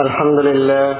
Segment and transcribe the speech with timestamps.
[0.00, 0.96] الحمد لله.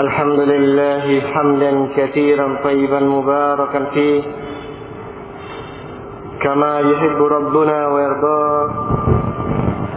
[0.00, 4.22] الحمد لله حمدا كثيرا طيبا مباركا فيه.
[6.42, 8.70] كما يحب ربنا ويرضاه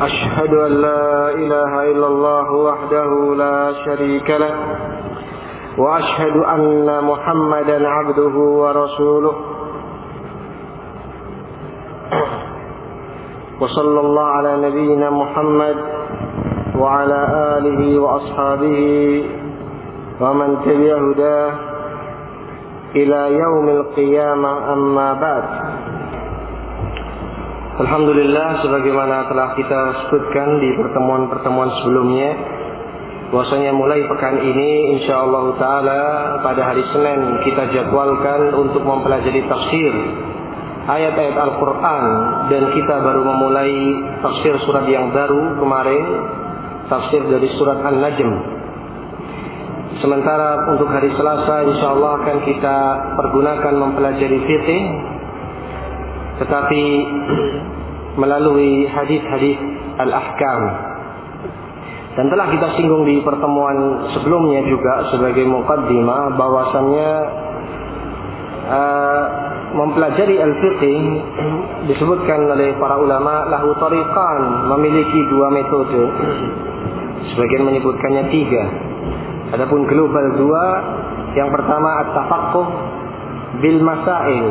[0.01, 4.55] أشهد أن لا إله إلا الله وحده لا شريك له.
[5.77, 9.35] وأشهد أن محمدا عبده ورسوله.
[13.61, 15.75] وصلى الله على نبينا محمد
[16.78, 17.20] وعلى
[17.58, 18.80] آله وأصحابه
[20.20, 21.52] ومن تبع هداه
[22.96, 25.44] إلى يوم القيامة أما بعد
[27.78, 32.34] Alhamdulillah sebagaimana telah kita sebutkan di pertemuan-pertemuan sebelumnya
[33.30, 36.02] bahwasanya mulai pekan ini insyaallah taala
[36.42, 39.94] pada hari Senin kita jadwalkan untuk mempelajari tafsir
[40.90, 42.04] ayat-ayat Al-Qur'an
[42.50, 43.74] dan kita baru memulai
[44.26, 46.04] tafsir surat yang baru kemarin
[46.93, 48.31] Tafsir dari surat An-Najm.
[49.97, 52.77] Sementara untuk hari Selasa insyaallah akan kita
[53.17, 54.83] pergunakan mempelajari fikih
[56.43, 56.83] tetapi
[58.21, 59.57] melalui hadis-hadis
[60.01, 60.61] al-ahkam.
[62.13, 67.11] Dan telah kita singgung di pertemuan sebelumnya juga sebagai mukaddimah bahwasannya
[68.69, 69.23] uh,
[69.73, 70.83] mempelajari al-fiqh
[71.89, 76.01] disebutkan oleh para ulama lahu tariqan memiliki dua metode
[77.31, 78.63] sebagian menyebutkannya tiga.
[79.53, 80.65] Adapun global dua
[81.37, 82.67] yang pertama at-tafaqquh
[83.61, 84.45] bil masail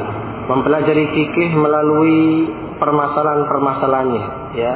[0.47, 2.49] mempelajari fikih melalui
[2.79, 4.25] permasalahan-permasalahannya
[4.59, 4.75] ya.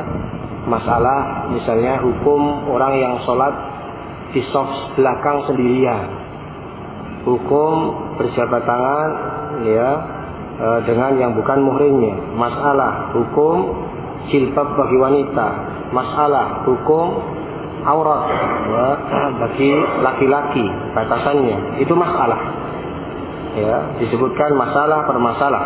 [0.67, 3.55] Masalah misalnya hukum orang yang sholat
[4.35, 6.11] di soft belakang sendirian.
[7.23, 7.75] Hukum
[8.19, 9.11] berjabat tangan
[9.63, 9.91] ya
[10.59, 12.19] e, dengan yang bukan muhrimnya.
[12.35, 13.79] Masalah hukum
[14.27, 15.47] jilbab bagi wanita.
[15.95, 17.07] Masalah hukum
[17.87, 18.23] aurat
[18.67, 18.89] ya,
[19.39, 19.71] bagi
[20.03, 21.81] laki-laki batasannya.
[21.81, 22.41] Itu masalah.
[23.57, 25.65] Ya disebutkan masalah per masalah.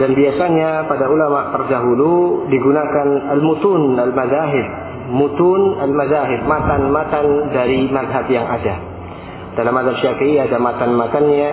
[0.00, 4.68] Dan biasanya pada ulama terdahulu digunakan al-mutun al-mazahib
[5.08, 8.76] mutun al-mazahib matan-matan dari madhab yang ada.
[9.56, 11.50] Dalam madhab syafi'i ada matan-matannya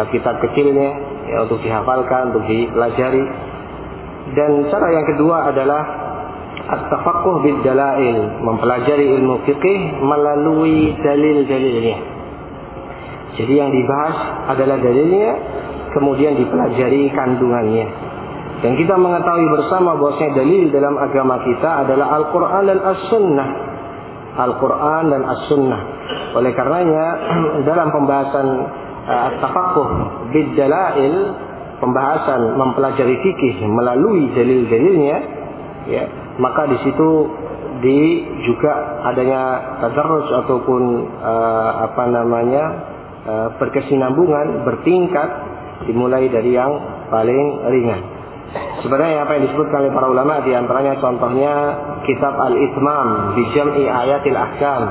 [0.00, 0.90] kitab kecilnya
[1.28, 3.24] ya, untuk dihafalkan untuk dipelajari.
[4.30, 5.82] Dan cara yang kedua adalah
[6.68, 12.20] at-tafaqquh bid dalail mempelajari ilmu fikih melalui dalil-dalilnya
[13.40, 14.16] jadi yang dibahas
[14.50, 15.30] adalah dalilnya,
[15.94, 17.86] kemudian dipelajari kandungannya.
[18.60, 23.48] Dan kita mengetahui bersama bahwasanya dalil dalam agama kita adalah Al-Quran dan As-Sunnah.
[24.36, 25.80] Al-Quran dan As-Sunnah.
[26.36, 27.04] Oleh karenanya
[27.70, 28.46] dalam pembahasan
[29.08, 29.88] uh, At-Tafaqquh
[30.36, 31.14] bid-dalail,
[31.80, 35.16] pembahasan mempelajari fikih melalui dalil-dalilnya,
[35.90, 36.04] ya,
[36.38, 37.08] maka di situ
[37.80, 38.00] di
[38.46, 39.42] juga adanya
[39.82, 40.82] tadarrus ataupun
[41.18, 42.64] uh, apa namanya
[43.20, 45.28] Eh, berkesinambungan, bertingkat
[45.84, 46.72] dimulai dari yang
[47.12, 48.00] paling ringan.
[48.80, 51.54] Sebenarnya apa yang disebutkan oleh para ulama di antaranya contohnya
[52.08, 54.82] kitab Al-Itmam di Jam'i Ayatil Ahkam.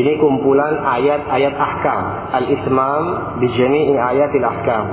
[0.00, 2.00] Ini kumpulan ayat-ayat ahkam.
[2.40, 3.02] Al-Itmam
[3.44, 4.84] di Jam'i Ayatil Ahkam.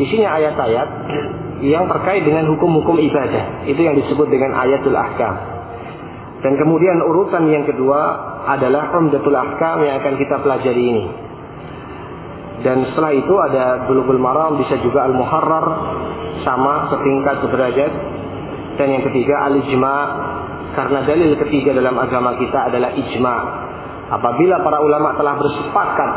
[0.00, 0.88] Isinya ayat-ayat
[1.64, 3.64] yang terkait dengan hukum-hukum ibadah.
[3.64, 5.34] Itu yang disebut dengan ayatul ahkam.
[6.44, 8.00] Dan kemudian urutan yang kedua
[8.44, 11.04] adalah Umdatul Ahkam yang akan kita pelajari ini.
[12.60, 15.66] Dan setelah itu ada Bulughul Maram, bisa juga Al-Muharrar,
[16.44, 17.92] sama setingkat sederajat.
[18.76, 19.96] Dan yang ketiga Al-Ijma,
[20.76, 23.36] karena dalil ketiga dalam agama kita adalah ijma.
[24.10, 26.12] Apabila para ulama telah bersepakat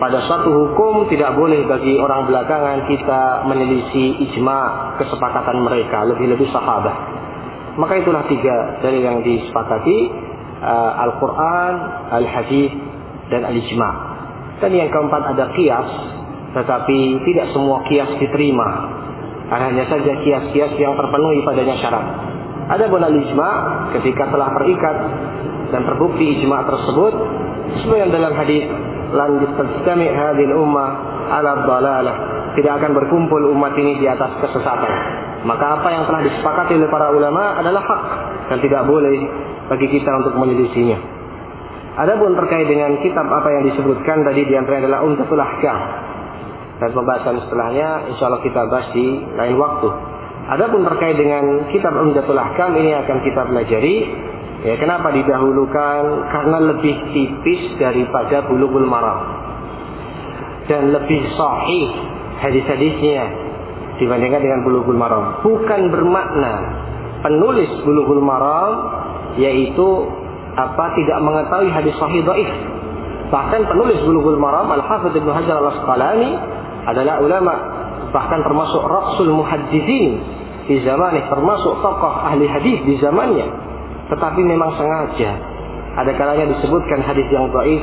[0.00, 6.96] pada suatu hukum tidak boleh bagi orang belakangan kita meneliti ijma kesepakatan mereka, lebih-lebih sahabat.
[7.76, 9.98] Maka itulah tiga dalil yang disepakati
[10.64, 11.72] uh, Al-Quran,
[12.16, 12.72] Al-Hadis,
[13.28, 13.90] dan Al-Ijma.
[14.64, 15.88] Dan yang keempat ada kias,
[16.56, 18.68] tetapi tidak semua kias diterima.
[19.52, 22.06] Hanya saja kias-kias yang terpenuhi padanya syarat.
[22.70, 23.50] Ada bonal ijma
[23.98, 24.96] ketika telah terikat
[25.74, 27.12] dan terbukti ijma tersebut
[27.76, 28.62] sesuai yang dalam hadis
[29.10, 30.88] lan yastami hadil ummah
[31.30, 32.16] ala dalalah
[32.54, 34.92] tidak akan berkumpul umat ini di atas kesesatan
[35.46, 38.02] maka apa yang telah disepakati oleh para ulama adalah hak
[38.52, 39.14] dan tidak boleh
[39.70, 41.20] bagi kita untuk menyelisihinya
[42.00, 45.78] Adapun terkait dengan kitab apa yang disebutkan tadi di antara adalah Umdatul Ahkam.
[46.80, 49.88] Dan pembahasan setelahnya insya Allah kita bahas di lain waktu.
[50.48, 53.96] Adapun terkait dengan kitab Umdatul Ahkam ini akan kita pelajari.
[54.60, 56.28] Ya, kenapa didahulukan?
[56.28, 59.20] Karena lebih tipis daripada Bulughul Maram.
[60.68, 61.88] Dan lebih sahih
[62.44, 63.24] hadis-hadisnya
[63.96, 65.40] dibandingkan dengan Bulughul Maram.
[65.40, 66.52] Bukan bermakna
[67.24, 68.72] penulis Bulughul Maram
[69.40, 69.88] yaitu
[70.56, 72.50] apa tidak mengetahui hadis sahih dhaif.
[73.32, 76.36] Bahkan penulis Bulughul Maram Al-Hafidz Ibnu Hajar Al-Asqalani
[76.84, 77.54] adalah ulama
[78.10, 80.18] bahkan termasuk rasul muhadditsin
[80.66, 83.69] di zamannya termasuk tokoh ahli hadis di zamannya.
[84.10, 85.32] Tetapi memang sengaja
[85.90, 87.82] ada kalanya disebutkan hadis yang dhaif,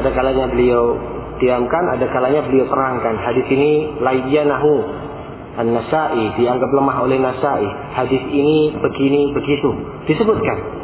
[0.00, 0.96] ada kalanya beliau
[1.38, 3.14] diamkan, ada kalanya beliau terangkan.
[3.20, 4.72] Hadis ini layyanahu
[5.54, 7.68] An-Nasai dianggap lemah oleh Nasai.
[7.94, 9.70] Hadis ini begini begitu
[10.08, 10.74] disebutkan.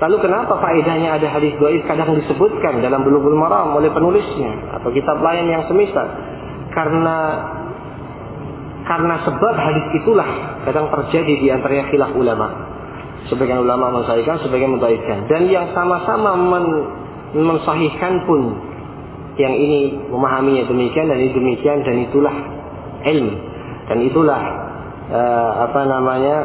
[0.00, 5.20] Lalu kenapa faedahnya ada hadis dhaif kadang disebutkan dalam Bulughul Maram oleh penulisnya atau kitab
[5.20, 6.08] lain yang semisal?
[6.72, 7.16] Karena
[8.88, 10.28] karena sebab hadis itulah
[10.64, 12.69] kadang terjadi di antaranya khilaf ulama.
[13.28, 15.28] Sebagian ulama mensahihkan, sebagian mendhaifkan.
[15.28, 16.64] Dan yang sama-sama men
[17.36, 18.56] mensahihkan pun
[19.38, 22.34] yang ini memahaminya demikian dan ini demikian dan itulah
[23.06, 23.34] ilmu
[23.86, 24.42] dan itulah
[25.14, 26.36] uh, apa namanya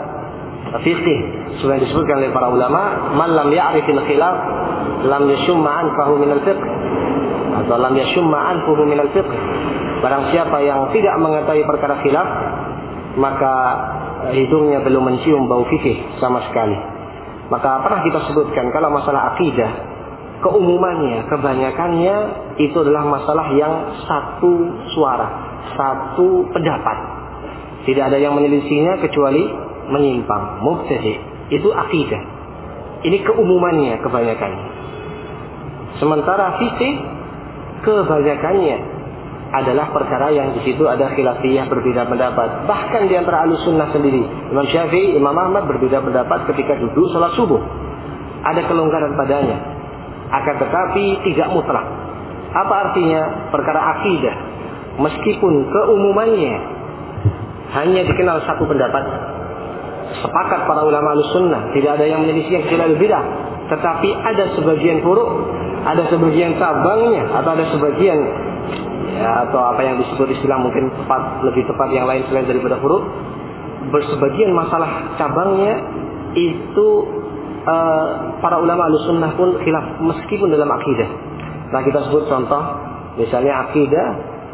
[0.85, 1.19] fikih
[1.61, 4.35] sudah disebutkan oleh para ulama man lam ya'rifil khilaf
[5.05, 6.61] lam yashumma anfahu minal fiqh.
[7.55, 9.31] Atau lam yashumma anfuhu minal fiqh.
[10.03, 12.27] Barang siapa yang tidak mengetahui perkara khilaf
[13.15, 13.53] maka
[14.33, 16.77] hidungnya belum mencium bau fikih sama sekali
[17.51, 19.71] maka pernah kita sebutkan kalau masalah akidah
[20.41, 22.15] keumumannya kebanyakannya
[22.57, 23.73] itu adalah masalah yang
[24.07, 24.53] satu
[24.95, 25.27] suara
[25.75, 27.15] satu pendapat
[27.85, 29.45] tidak ada yang menyelisihinya kecuali
[29.93, 31.13] menyimpang, mubtadi.
[31.53, 32.21] Itu akidah.
[33.05, 34.51] Ini keumumannya kebanyakan.
[36.01, 36.93] Sementara fikih
[37.85, 38.77] kebanyakannya
[39.61, 42.67] adalah perkara yang di situ ada khilafiyah berbeda pendapat.
[42.67, 47.61] Bahkan di antara sunnah sendiri, Imam Syafi'i, Imam Ahmad berbeda pendapat ketika duduk sholat subuh.
[48.45, 49.57] Ada kelonggaran padanya.
[50.29, 51.85] Akan tetapi tidak mutlak.
[52.51, 53.49] Apa artinya?
[53.53, 54.35] Perkara akidah.
[54.95, 56.55] Meskipun keumumannya
[57.75, 59.03] hanya dikenal satu pendapat,
[60.21, 63.23] sepakat para ulama sunnah tidak ada yang menyelisih kecuali bidah
[63.65, 65.27] tetapi ada sebagian furuk
[65.85, 68.17] ada sebagian cabangnya atau ada sebagian
[69.15, 73.03] ya, atau apa yang disebut istilah mungkin tepat lebih tepat yang lain selain daripada furuk
[73.89, 75.73] bersebagian masalah cabangnya
[76.35, 76.87] itu
[77.63, 78.05] uh,
[78.43, 81.09] para ulama sunnah pun khilaf meskipun dalam akidah
[81.71, 82.63] nah kita sebut contoh
[83.15, 84.07] misalnya akidah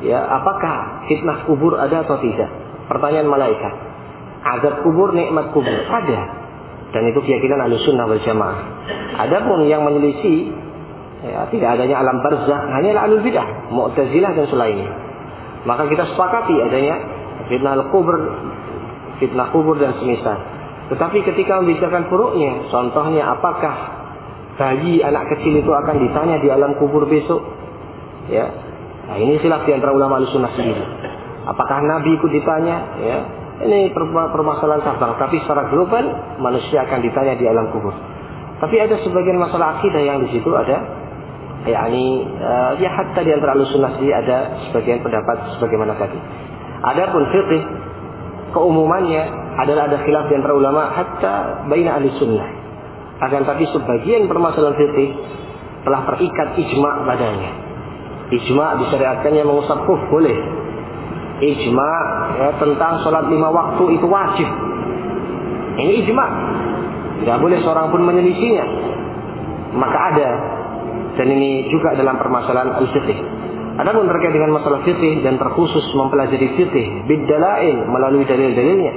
[0.05, 2.49] ya apakah fitnah kubur ada atau tidak
[2.85, 3.91] pertanyaan malaikat
[4.41, 5.69] Azab kubur, nikmat kubur.
[5.69, 6.21] Ada.
[6.91, 8.57] Dan itu keyakinan ahli sunnah wal jamaah.
[9.21, 10.49] Adapun yang menyelisih
[11.25, 14.89] ya, tidak adanya alam barzah hanya alul bidah, mu'tazilah dan selainnya.
[15.65, 16.95] Maka kita sepakati adanya
[17.45, 18.17] fitnah kubur,
[19.21, 20.37] fitnah kubur dan semisal.
[20.91, 23.75] Tetapi ketika membicarakan furuknya, contohnya apakah
[24.59, 27.39] bayi anak kecil itu akan ditanya di alam kubur besok?
[28.27, 28.49] Ya,
[29.07, 30.83] nah ini silap di antara ulama sunnah sendiri.
[31.47, 32.77] Apakah Nabi ikut ditanya?
[33.01, 33.17] Ya,
[33.61, 37.93] ini permasalahan cabang, tapi secara global manusia akan ditanya di alam kubur.
[38.61, 41.00] Tapi ada sebagian masalah akidah yang di situ ada,
[41.65, 44.37] yakni uh, ya hatta di antara sunnah ada
[44.69, 46.17] sebagian pendapat sebagaimana tadi.
[46.81, 47.63] Adapun fikih
[48.57, 49.23] keumumannya
[49.61, 52.47] adalah ada khilaf di antara ulama hatta baina ahli sunnah.
[53.21, 55.09] Akan tapi sebagian permasalahan fikih
[55.85, 57.51] telah terikat ijma padanya.
[58.31, 60.37] Ijma disyariatkannya mengusap kuf boleh,
[61.41, 61.91] ijma
[62.37, 64.49] ya, tentang sholat lima waktu itu wajib.
[65.77, 66.25] Ini ijma.
[67.21, 68.65] Tidak boleh seorang pun menyelisinya.
[69.77, 70.29] Maka ada.
[71.19, 73.41] Dan ini juga dalam permasalahan al-fiqh.
[73.81, 78.93] Adapun terkait dengan masalah fikih dan terkhusus mempelajari fikih bidalain melalui dalil-dalilnya.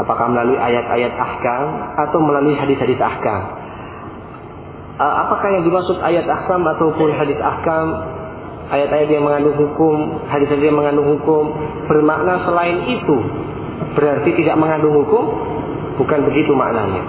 [0.00, 1.64] Apakah melalui ayat-ayat ahkam
[2.08, 3.42] atau melalui hadis-hadis ahkam?
[4.96, 7.86] Apakah yang dimaksud ayat ahkam ataupun hadis ahkam
[8.72, 11.52] ayat-ayat yang mengandung hukum, hadis-hadis yang mengandung hukum
[11.90, 13.16] bermakna selain itu
[13.98, 15.24] berarti tidak mengandung hukum?
[15.96, 17.02] Bukan begitu maknanya.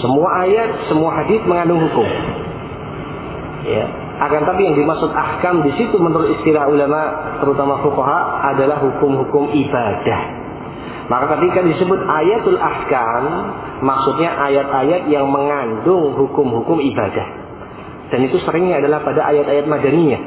[0.00, 2.08] Semua ayat, semua hadis mengandung hukum.
[3.62, 3.86] Ya,
[4.26, 7.00] akan tapi yang dimaksud ahkam di situ menurut istilah ulama
[7.38, 10.20] terutama fuqaha adalah hukum-hukum ibadah.
[11.06, 13.24] Maka ketika disebut ayatul ahkam,
[13.82, 17.26] maksudnya ayat-ayat yang mengandung hukum-hukum ibadah.
[18.10, 20.22] Dan itu seringnya adalah pada ayat-ayat madaniyah.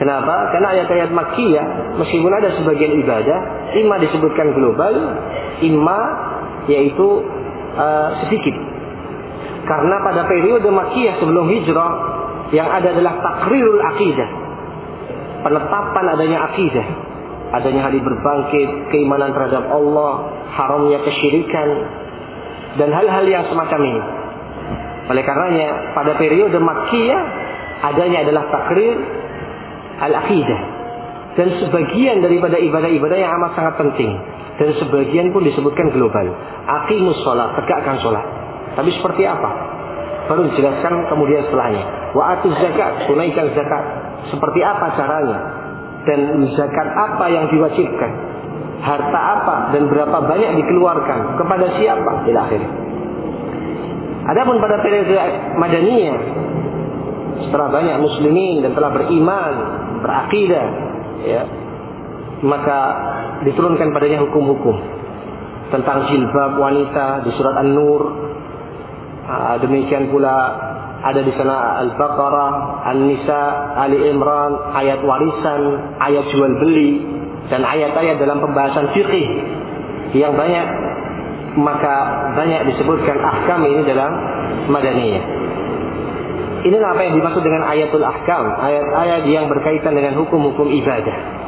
[0.00, 0.56] Kenapa?
[0.56, 1.66] Karena ayat-ayat Makkiyah
[2.00, 3.38] meskipun ada sebagian ibadah,
[3.76, 4.94] imma disebutkan global,
[5.60, 6.00] imma
[6.72, 7.20] yaitu
[7.76, 8.56] uh, sedikit.
[9.70, 11.92] Karena pada periode Makkiyah sebelum hijrah
[12.50, 14.28] yang ada adalah takrirul akidah.
[15.46, 16.86] Penetapan adanya akidah.
[17.54, 21.68] Adanya hari berbangkit, keimanan terhadap Allah, haramnya kesyirikan,
[22.82, 24.02] dan hal-hal yang semacam ini.
[25.10, 27.22] Oleh karenanya, pada periode Makkiyah
[27.94, 28.94] adanya adalah takrir
[30.02, 30.60] al-aqidah.
[31.38, 34.18] Dan sebagian daripada ibadah-ibadah yang amat sangat penting.
[34.58, 36.26] Dan sebagian pun disebutkan global.
[36.66, 38.49] Aqimus sholat, tegakkan sholat.
[38.78, 39.50] Tapi seperti apa?
[40.30, 42.14] Baru dijelaskan kemudian setelahnya.
[42.14, 43.84] Wa atuz zakat, tunaikan zakat.
[44.30, 45.38] Seperti apa caranya?
[46.06, 46.20] Dan
[46.54, 48.10] zakat apa yang diwajibkan?
[48.80, 51.36] Harta apa dan berapa banyak dikeluarkan?
[51.36, 52.12] Kepada siapa?
[52.30, 52.62] Ila akhir.
[54.30, 55.16] Adapun pada periode
[55.58, 56.18] Madaniyah,
[57.48, 59.54] setelah banyak muslimin dan telah beriman,
[60.04, 60.66] berakidah,
[61.24, 61.42] ya,
[62.44, 62.78] maka
[63.44, 64.76] diturunkan padanya hukum-hukum
[65.72, 68.29] tentang jilbab wanita di surat An-Nur.
[69.30, 70.34] Ah, demikian pula
[71.00, 72.50] ada di sana Al-Baqarah,
[72.90, 73.42] An-Nisa,
[73.78, 75.62] Ali Imran, ayat warisan,
[76.02, 76.98] ayat jual beli
[77.46, 79.26] dan ayat-ayat dalam pembahasan fikih
[80.18, 80.66] yang banyak
[81.58, 81.94] maka
[82.38, 84.12] banyak disebutkan ahkam ini dalam
[84.70, 85.24] Madaniyah.
[86.60, 91.39] Inilah apa yang dimaksud dengan ayatul ahkam, ayat-ayat yang berkaitan dengan hukum-hukum ibadah.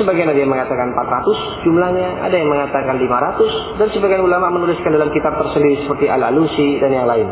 [0.00, 5.12] Sebagian ada yang mengatakan 400 jumlahnya, ada yang mengatakan 500 dan sebagian ulama menuliskan dalam
[5.12, 7.28] kitab tersendiri seperti Al-Alusi dan yang lain.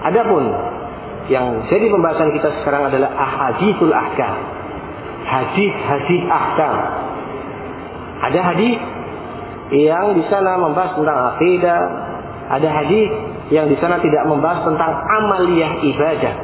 [0.00, 0.48] Adapun
[1.28, 4.36] yang jadi pembahasan kita sekarang adalah ahadithul ahkam.
[5.28, 6.76] Hadis-hadis ahkam.
[8.32, 8.80] Ada hadis
[9.76, 11.80] yang di sana membahas tentang akidah,
[12.48, 13.12] ada hadis
[13.52, 16.34] yang di sana tidak membahas tentang amaliyah ibadah,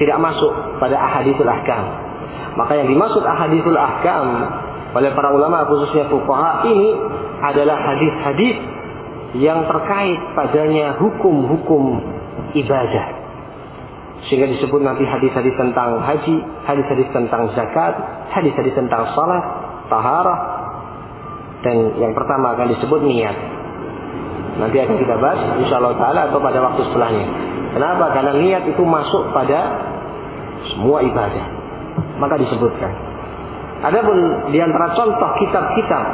[0.00, 1.84] tidak masuk pada ahadithul ahkam.
[2.56, 4.26] Maka yang dimaksud ahadithul ahkam
[4.96, 6.96] oleh para ulama khususnya fuqaha ini
[7.44, 8.56] adalah hadis-hadis
[9.36, 12.00] yang terkait padanya hukum-hukum
[12.56, 13.06] ibadah.
[14.26, 17.94] Sehingga disebut nanti hadis-hadis tentang haji, hadis-hadis tentang zakat,
[18.32, 19.44] hadis-hadis tentang salat,
[19.92, 20.38] taharah,
[21.62, 23.36] dan yang pertama akan disebut niat.
[24.58, 27.26] Nanti akan kita bahas insya Allah Ta'ala atau pada waktu setelahnya.
[27.78, 28.04] Kenapa?
[28.10, 29.60] Karena niat itu masuk pada
[30.74, 31.46] semua ibadah.
[32.18, 33.07] Maka disebutkan.
[33.78, 36.06] Adapun di antara contoh kitab-kitab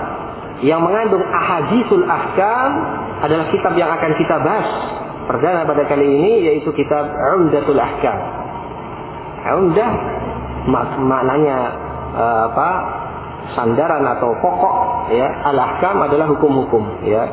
[0.61, 2.71] yang mengandung ahadithul ahkam
[3.25, 4.69] adalah kitab yang akan kita bahas
[5.25, 7.09] perdana pada kali ini yaitu kitab
[7.41, 8.19] Umdatul Ahkam.
[9.45, 9.93] Umdah
[10.69, 11.59] mak maknanya
[12.17, 12.71] uh, apa?
[13.53, 14.77] sandaran atau pokok
[15.13, 15.29] ya.
[15.53, 17.29] Al-ahkam adalah hukum-hukum ya.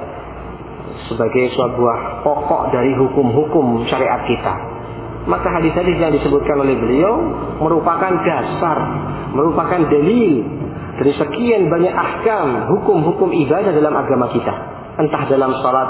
[1.08, 4.71] Sebagai sebuah pokok dari hukum-hukum syariat kita
[5.30, 7.14] maka hadis-hadis yang disebutkan oleh beliau
[7.62, 8.78] merupakan dasar,
[9.38, 10.34] merupakan dalil
[10.98, 14.54] dari sekian banyak ahkam, hukum-hukum ibadah dalam agama kita.
[14.98, 15.90] Entah dalam salat,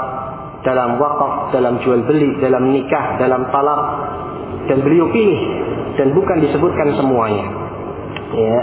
[0.62, 3.82] dalam wakaf, dalam jual beli, dalam nikah, dalam talak,
[4.70, 5.40] dan beliau pilih
[5.98, 7.44] dan bukan disebutkan semuanya.
[8.32, 8.58] Ya.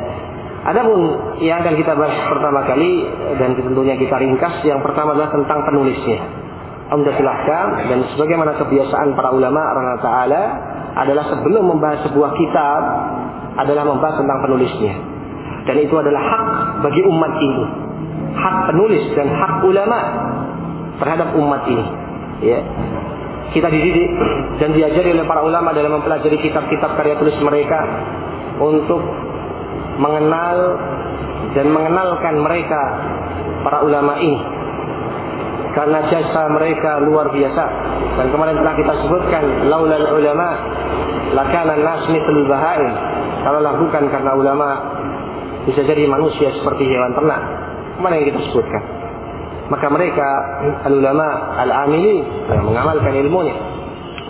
[0.60, 1.00] Adapun
[1.40, 3.08] yang akan kita bahas pertama kali
[3.40, 6.20] dan tentunya kita ringkas yang pertama adalah tentang penulisnya.
[6.89, 10.43] Umdatul Ahkam dan sebagaimana kebiasaan para ulama Allah Ta'ala
[10.98, 12.81] adalah sebelum membahas sebuah kitab
[13.62, 14.93] adalah membahas tentang penulisnya.
[15.69, 16.46] Dan itu adalah hak
[16.81, 17.65] bagi umat ini.
[18.34, 20.00] Hak penulis dan hak ulama
[20.98, 21.86] terhadap umat ini.
[22.41, 22.60] Ya.
[23.53, 24.10] Kita dididik
[24.58, 27.86] dan diajari oleh para ulama dalam mempelajari kitab-kitab karya tulis mereka
[28.58, 29.01] untuk
[30.01, 30.58] mengenal
[31.53, 32.81] dan mengenalkan mereka
[33.62, 34.59] para ulama ini
[35.78, 37.64] karena jasa mereka luar biasa.
[38.18, 40.50] Dan kemarin telah kita sebutkan laulal ulama
[41.34, 42.94] lakana nas mithlul bahaim
[43.46, 44.70] kalaulah bukan karena ulama
[45.70, 47.42] bisa jadi manusia seperti hewan ternak.
[48.00, 48.84] Kemarin yang kita sebutkan?
[49.70, 50.28] Maka mereka
[50.88, 51.28] al ulama
[51.62, 53.56] al amili yang mengamalkan ilmunya.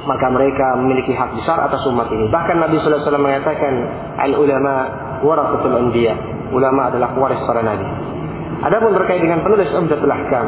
[0.03, 2.27] Maka mereka memiliki hak besar atas umat ini.
[2.33, 3.73] Bahkan Nabi wasallam mengatakan
[4.19, 4.73] al ulama
[5.21, 6.17] warasatul anbiya.
[6.49, 7.85] Ulama adalah waris para nabi.
[8.59, 10.45] Adapun terkait dengan penulis Umdatul Ahkam,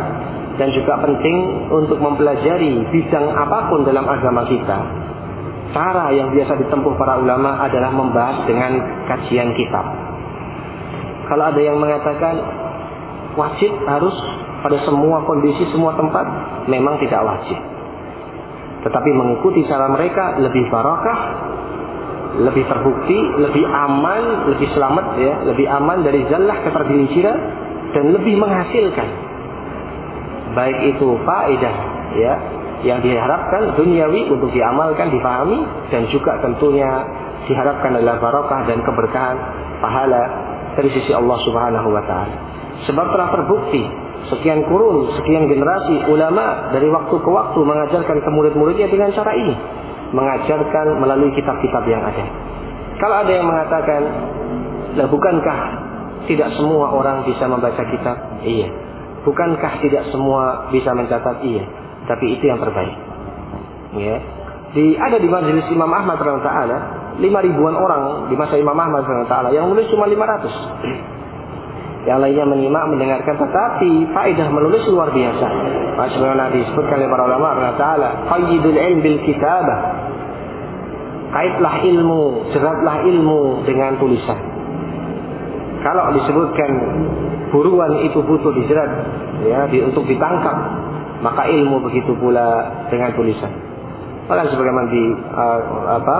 [0.59, 1.37] dan juga penting
[1.71, 4.79] untuk mempelajari bidang apa pun dalam agama kita.
[5.71, 8.75] Cara yang biasa ditempuh para ulama adalah membahas dengan
[9.07, 9.85] kajian kitab.
[11.31, 12.35] Kalau ada yang mengatakan
[13.39, 14.11] wajib harus
[14.59, 16.27] pada semua kondisi, semua tempat,
[16.67, 17.55] memang tidak wajib.
[18.83, 21.19] Tetapi mengikuti cara mereka lebih barakah,
[22.43, 27.39] lebih terbukti, lebih aman, lebih selamat ya, lebih aman dari zallah ketergelinciran
[27.95, 29.30] dan lebih menghasilkan
[30.53, 31.75] baik itu faedah
[32.17, 32.33] ya
[32.81, 35.61] yang diharapkan duniawi untuk diamalkan, difahami
[35.93, 36.89] dan juga tentunya
[37.45, 39.37] diharapkan adalah barokah dan keberkahan
[39.81, 40.23] pahala
[40.77, 42.35] dari sisi Allah Subhanahu wa taala.
[42.89, 43.83] Sebab telah terbukti
[44.33, 49.53] sekian kurun, sekian generasi ulama dari waktu ke waktu mengajarkan ke murid-muridnya dengan cara ini,
[50.13, 52.25] mengajarkan melalui kitab-kitab yang ada.
[52.97, 54.01] Kalau ada yang mengatakan,
[54.97, 55.59] "Lah bukankah
[56.29, 58.69] tidak semua orang bisa membaca kitab?" Iya.
[59.21, 61.45] Bukankah tidak semua bisa mencatat?
[61.45, 61.63] Iya,
[62.09, 62.95] tapi itu yang terbaik.
[63.97, 64.17] Ya.
[64.71, 66.77] Di ada di majelis Imam Ahmad taala
[67.19, 71.21] lima ribuan orang di masa Imam Ahmad taala yang nulis cuma 500.
[72.01, 75.47] yang lainnya menyimak, mendengarkan, tetapi faedah menulis luar biasa.
[76.01, 79.79] Sebagaimana disebutkan oleh para ulama Allah Taala, qayyidul ilm bil kitabah.
[81.29, 84.50] Kaitlah ilmu, jeratlah ilmu dengan tulisan.
[85.81, 86.71] Kalau disebutkan
[87.49, 88.91] buruan itu butuh dijerat,
[89.45, 90.55] ya, di, untuk ditangkap,
[91.25, 93.49] maka ilmu begitu pula dengan tulisan.
[94.29, 95.61] Maka sebagaimana di uh,
[95.97, 96.17] apa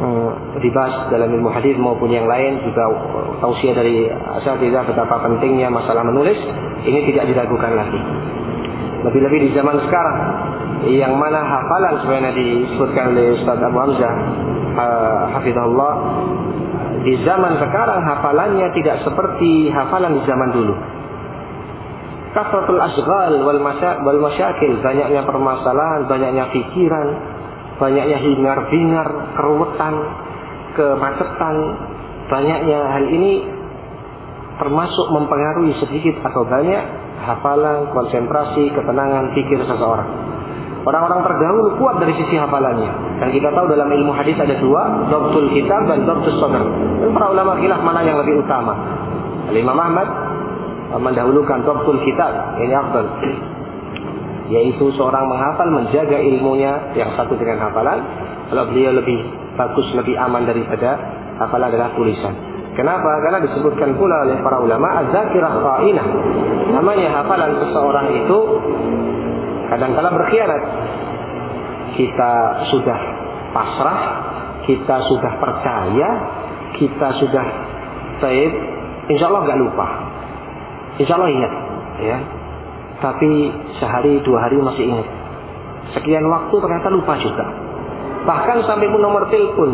[0.00, 2.88] Hmm, dibahas dalam ilmu hadis maupun yang lain juga
[3.44, 6.40] tausiah dari asatidzah betapa pentingnya masalah menulis
[6.88, 8.00] ini tidak diragukan lagi.
[9.04, 10.16] Lebih-lebih di zaman sekarang
[10.88, 14.14] yang mana hafalan sebenarnya disebutkan oleh Ustaz Abu Hamzah
[15.36, 15.94] hafizahullah
[17.00, 20.74] di zaman sekarang hafalannya tidak seperti hafalan di zaman dulu.
[22.30, 27.08] Kafratul asghal wal masyakil, banyaknya permasalahan, banyaknya pikiran,
[27.80, 29.94] banyaknya hingar-bingar, keruwetan,
[30.78, 31.56] kemacetan,
[32.30, 33.42] banyaknya hal ini
[34.60, 36.82] termasuk mempengaruhi sedikit atau banyak
[37.24, 40.10] hafalan, konsentrasi, ketenangan pikir seseorang.
[40.80, 43.20] Orang-orang terdahulu kuat dari sisi hafalannya.
[43.20, 46.64] Dan kita tahu dalam ilmu hadis ada dua, Dobtul Kitab dan Dobtul Sadr.
[47.04, 48.72] Dan para ulama khilaf mana yang lebih utama.
[49.52, 50.08] Imam Ahmad
[50.96, 53.06] mendahulukan Dobtul Kitab, ini afdal
[54.50, 58.02] yaitu seorang menghafal menjaga ilmunya yang satu dengan hafalan
[58.50, 59.18] kalau beliau lebih
[59.54, 60.98] bagus lebih aman daripada
[61.38, 62.34] hafalan adalah tulisan
[62.74, 65.54] kenapa karena disebutkan pula oleh para ulama az-zakirah
[66.74, 68.38] namanya hafalan seseorang itu
[69.70, 70.62] kadang-kala berkhianat
[71.94, 72.32] kita
[72.74, 73.00] sudah
[73.54, 74.00] pasrah
[74.66, 76.08] kita sudah percaya
[76.78, 77.46] kita sudah
[78.20, 78.52] baik
[79.10, 79.86] insya Allah nggak lupa
[81.00, 81.52] insya Allah ingat
[82.02, 82.18] ya
[83.00, 83.48] tapi
[83.80, 85.08] sehari dua hari masih ingat.
[85.96, 87.48] Sekian waktu ternyata lupa juga.
[88.28, 89.70] Bahkan sampai pun nomor telepon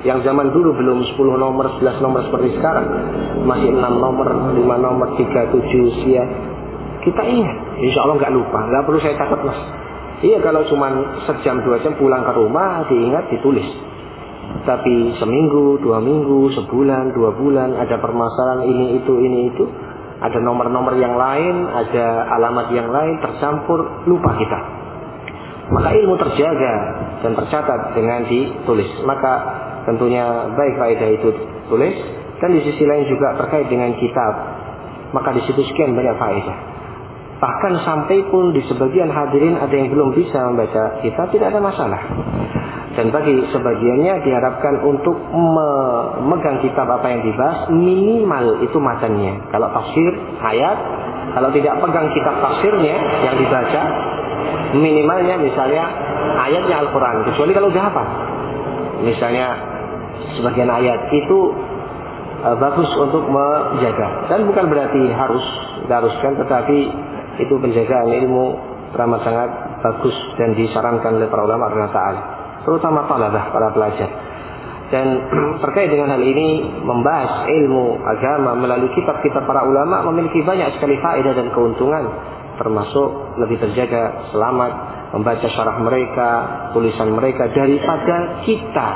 [0.00, 2.88] yang zaman dulu belum 10 nomor, 11 nomor seperti sekarang.
[3.44, 5.60] Masih 6 nomor, 5 nomor, 3, 7
[5.92, 6.24] usia.
[7.04, 9.60] Kita ingat, insya Allah nggak lupa, nggak perlu saya takut mas.
[10.20, 10.92] Iya kalau cuma
[11.24, 13.64] sejam dua jam pulang ke rumah diingat ditulis.
[14.66, 19.64] Tapi seminggu, dua minggu, sebulan, dua bulan ada permasalahan ini itu ini itu
[20.20, 24.60] ada nomor-nomor yang lain, ada alamat yang lain tercampur, lupa kita.
[25.70, 26.74] Maka ilmu terjaga
[27.24, 28.90] dan tercatat dengan ditulis.
[29.06, 29.32] Maka
[29.88, 31.28] tentunya baik faedah itu
[31.72, 31.96] tulis
[32.42, 34.32] dan di sisi lain juga terkait dengan kitab.
[35.16, 36.58] Maka di situ sekian banyak faedah.
[37.40, 42.02] Bahkan sampai pun di sebagian hadirin ada yang belum bisa membaca kitab tidak ada masalah.
[43.00, 49.40] Dan bagi sebagiannya diharapkan untuk memegang kitab apa yang dibahas minimal itu matanya.
[49.48, 50.12] Kalau tafsir
[50.44, 50.76] ayat,
[51.32, 53.82] kalau tidak pegang kitab tafsirnya yang dibaca,
[54.76, 55.84] minimalnya misalnya
[56.44, 57.24] ayatnya Al-Quran.
[57.32, 58.04] Kecuali kalau udah apa?
[59.00, 59.46] Misalnya
[60.36, 61.56] sebagian ayat itu
[62.44, 64.28] uh, bagus untuk menjaga.
[64.28, 65.44] Dan bukan berarti harus
[65.88, 66.78] diharuskan, tetapi
[67.42, 68.44] itu penjagaan ilmu
[68.92, 69.48] teramat sangat
[69.80, 72.22] bagus dan disarankan oleh para ulama Taala
[72.64, 74.10] terutama talabah para pelajar.
[74.90, 75.06] Dan
[75.64, 81.32] terkait dengan hal ini membahas ilmu agama melalui kitab-kitab para ulama memiliki banyak sekali faedah
[81.32, 82.04] dan keuntungan
[82.60, 84.72] termasuk lebih terjaga selamat
[85.16, 86.30] membaca syarah mereka,
[86.76, 88.90] tulisan mereka daripada kita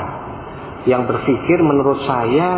[0.85, 2.49] yang berpikir menurut saya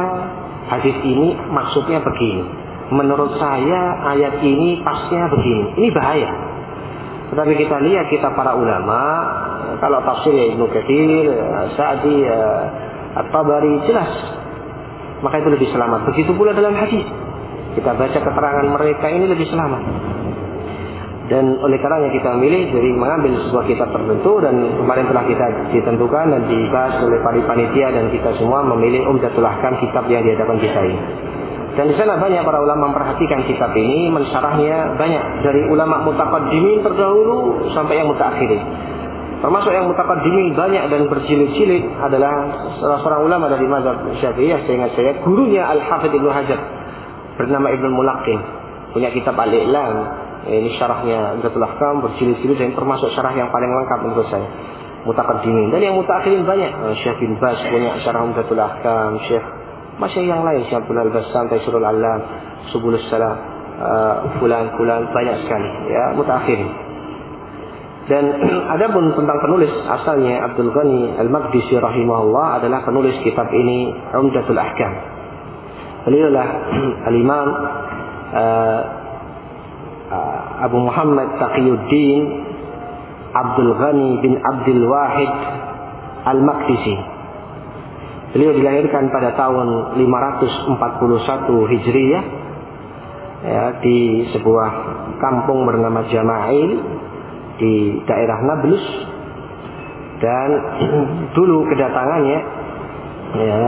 [0.68, 2.67] hadis ini maksudnya begini.
[2.88, 5.76] Menurut saya ayat ini pasnya begini.
[5.76, 6.30] Ini bahaya.
[7.28, 9.02] Tetapi kita lihat kita para ulama
[9.84, 11.26] kalau tafsir ya Ibnu Katsir,
[11.76, 12.24] Sa'di,
[13.20, 14.12] At-Tabari jelas.
[15.20, 16.08] Maka itu lebih selamat.
[16.14, 17.04] Begitu pula dalam hadis.
[17.76, 19.84] Kita baca keterangan mereka ini lebih selamat.
[21.28, 25.46] Dan oleh karenanya kita memilih dari mengambil sebuah kitab tertentu dan kemarin telah kita
[25.76, 30.58] ditentukan dan dibahas oleh panitia dan kita semua memilih Umdatul Ahkam kitab yang di hadapan
[30.64, 31.02] kita ini.
[31.78, 35.24] Dan di sana banyak para ulama memperhatikan kitab ini, mensyarahnya banyak.
[35.46, 38.66] Dari ulama mutaqaddimin terdahulu sampai yang mutakhirin.
[39.38, 42.34] Termasuk yang mutaqaddimin banyak dan berjilid-jilid adalah
[42.82, 46.58] salah seorang ulama dari mazhab Syafi'iyah saya ingat saya gurunya Al-Hafidz Ibnu Hajar.
[47.38, 48.42] Bernama Ibnu Mulaqqin
[48.98, 50.26] punya kitab Al-I'lam.
[50.50, 54.50] Ini syarahnya Umdatul Ahkam berjilid-jilid dan termasuk syarah yang paling lengkap menurut saya.
[55.06, 55.70] Mutaqaddimin.
[55.70, 56.98] Dan yang mutakhirin banyak.
[57.06, 59.67] Syekh bin Bas punya syarah Umdatul Ahkam Syekh
[59.98, 62.22] masih yang lain Syekh Abdul Al-Bassam Taisirul Alam
[62.70, 63.38] Subulus Salam
[63.78, 66.88] uh, fulan fulan banyak sekali ya mutakhirin
[68.08, 68.24] dan
[68.74, 74.94] ada pun tentang penulis asalnya Abdul Ghani Al-Maqdisi rahimahullah adalah penulis kitab ini Umdatul Ahkam.
[76.08, 76.48] Beliau lah
[77.12, 77.48] Al-Imam
[78.32, 78.82] uh,
[80.64, 82.20] Abu Muhammad Taqiyuddin
[83.36, 85.34] Abdul Ghani bin Abdul Wahid
[86.32, 86.96] Al-Maqdisi.
[88.36, 92.24] Beliau dilahirkan pada tahun 541 Hijriyah
[93.48, 94.70] ya, di sebuah
[95.22, 96.72] kampung bernama Jama'il
[97.58, 98.86] di daerah Nablus.
[100.18, 100.50] Dan
[101.38, 102.40] dulu kedatangannya
[103.38, 103.62] ya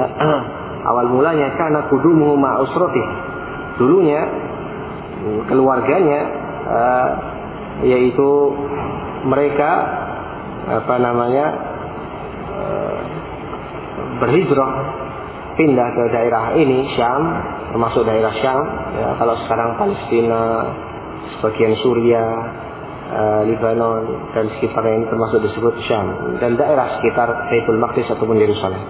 [0.89, 3.03] awal mulanya karena kudumuhu ma'usrati
[3.75, 4.21] dulunya
[5.51, 6.19] keluarganya
[6.63, 7.09] uh,
[7.83, 8.29] yaitu
[9.27, 9.71] mereka
[10.69, 11.68] apa namanya
[14.19, 14.71] berhijrah
[15.59, 17.23] pindah ke daerah ini Syam
[17.75, 18.59] termasuk daerah Syam.
[18.95, 20.41] Ya, kalau sekarang Palestina
[21.37, 22.25] sebagian Suria
[23.11, 26.37] uh, Lebanon dan sekitarnya ini termasuk disebut Syam.
[26.39, 28.81] Dan daerah sekitar Baitul Maqdis ataupun Yerusalem.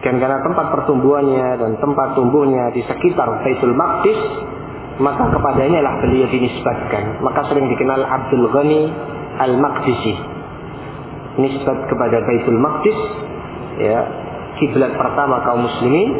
[0.00, 4.20] Dan karena tempat pertumbuhannya dan tempat tumbuhnya di sekitar Baitul Maqdis
[5.00, 7.24] maka kepadanya lah beliau dinisbatkan.
[7.24, 8.80] Maka sering dikenal Abdul Ghani
[9.40, 10.14] Al-Maqdisi.
[11.40, 12.98] Nisbat kepada Baitul Maqdis
[13.80, 14.00] ya
[14.60, 16.10] kiblat pertama kaum muslimin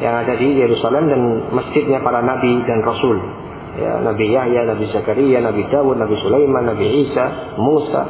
[0.00, 1.20] yang ada di Yerusalem dan
[1.52, 3.20] masjidnya para nabi dan rasul.
[3.70, 8.02] Ya, Nabi Yahya, Nabi Zakaria, Nabi Dawud, Nabi Sulaiman, Nabi Isa, Musa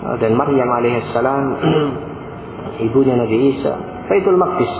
[0.00, 1.44] dan Maryam alaihissalam
[2.88, 3.76] ibunya Nabi Isa.
[4.08, 4.72] Baitul Maqdis.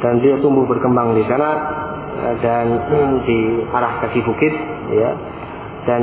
[0.00, 1.50] Dan dia tumbuh berkembang di sana
[2.40, 2.66] dan
[3.28, 4.54] di arah kaki bukit
[4.96, 5.10] ya.
[5.84, 6.02] Dan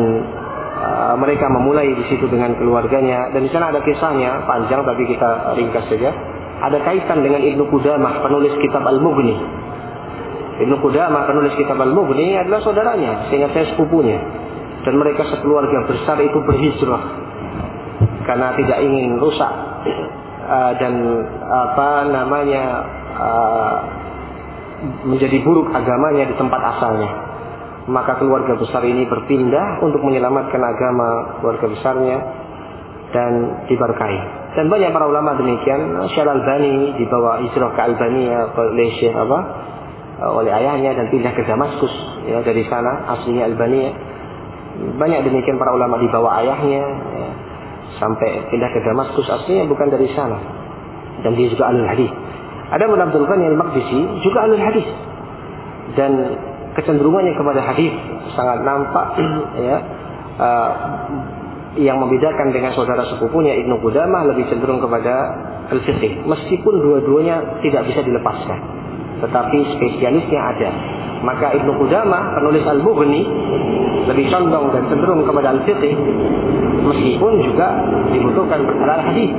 [0.87, 5.51] Eh, mereka memulai di situ dengan keluarganya dan di sana ada kisahnya panjang tapi kita
[5.59, 6.15] ringkas saja.
[6.63, 9.35] Ada kaitan dengan Ibnu Qudamah penulis kitab Al-Mughni.
[10.63, 14.15] Ibnu Qudamah penulis kitab Al-Mughni adalah saudaranya sehingga saya sepupunya.
[14.87, 17.03] Dan mereka sekeluarga besar itu berhijrah
[18.23, 19.51] karena tidak ingin rusak
[20.47, 20.93] uh, dan
[21.43, 22.63] apa namanya
[23.19, 23.75] uh,
[25.03, 27.26] menjadi buruk agamanya di tempat asalnya
[27.87, 32.17] maka keluarga besar ini berpindah untuk menyelamatkan agama keluarga besarnya
[33.15, 33.31] dan
[33.71, 34.19] diberkahi.
[34.59, 35.95] Dan banyak para ulama demikian.
[36.11, 39.39] Syekh Al-Bani dibawa hijrah ke Albania oleh Syekh apa?
[40.17, 41.93] oleh ayahnya dan pindah ke Damaskus
[42.25, 43.93] ya dari sana aslinya Albania.
[44.97, 46.83] Banyak demikian para ulama dibawa ayahnya
[47.21, 47.29] ya,
[48.01, 50.37] sampai pindah ke Damaskus aslinya bukan dari sana.
[51.21, 52.09] Dan dia juga alul hadis.
[52.67, 54.87] Ada Abdul Ghani al-Maqdisi juga alul hadis.
[55.97, 56.11] Dan
[56.77, 57.93] kecenderungannya kepada hadis
[58.37, 59.07] sangat nampak
[59.57, 59.77] ya.
[60.37, 60.71] Uh,
[61.77, 65.13] yang membedakan dengan saudara sepupunya Ibnu Qudamah lebih cenderung kepada
[65.69, 66.25] al-fiqh.
[66.25, 68.77] Meskipun dua-duanya tidak bisa dilepaskan
[69.17, 70.69] tetapi spesialisnya ada.
[71.25, 73.21] Maka Ibnu Qudamah penulis Al-Mughni
[74.05, 75.97] lebih condong dan cenderung kepada al-fiqh
[76.87, 77.67] meskipun juga
[78.13, 79.33] dibutuhkan al-hadis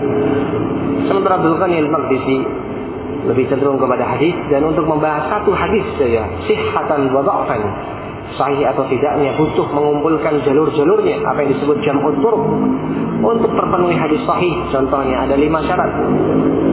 [1.09, 2.37] sementara Abdul Ghani al-Maqdisi
[3.29, 7.63] lebih cenderung kepada hadis dan untuk membahas satu hadis saja sihhatan wa dha'fan
[8.37, 12.45] sahih atau tidaknya butuh mengumpulkan jalur-jalurnya apa yang disebut jam'ut turuq
[13.25, 14.53] untuk terpenuhi hadis sahih.
[14.69, 15.89] Contohnya ada lima syarat.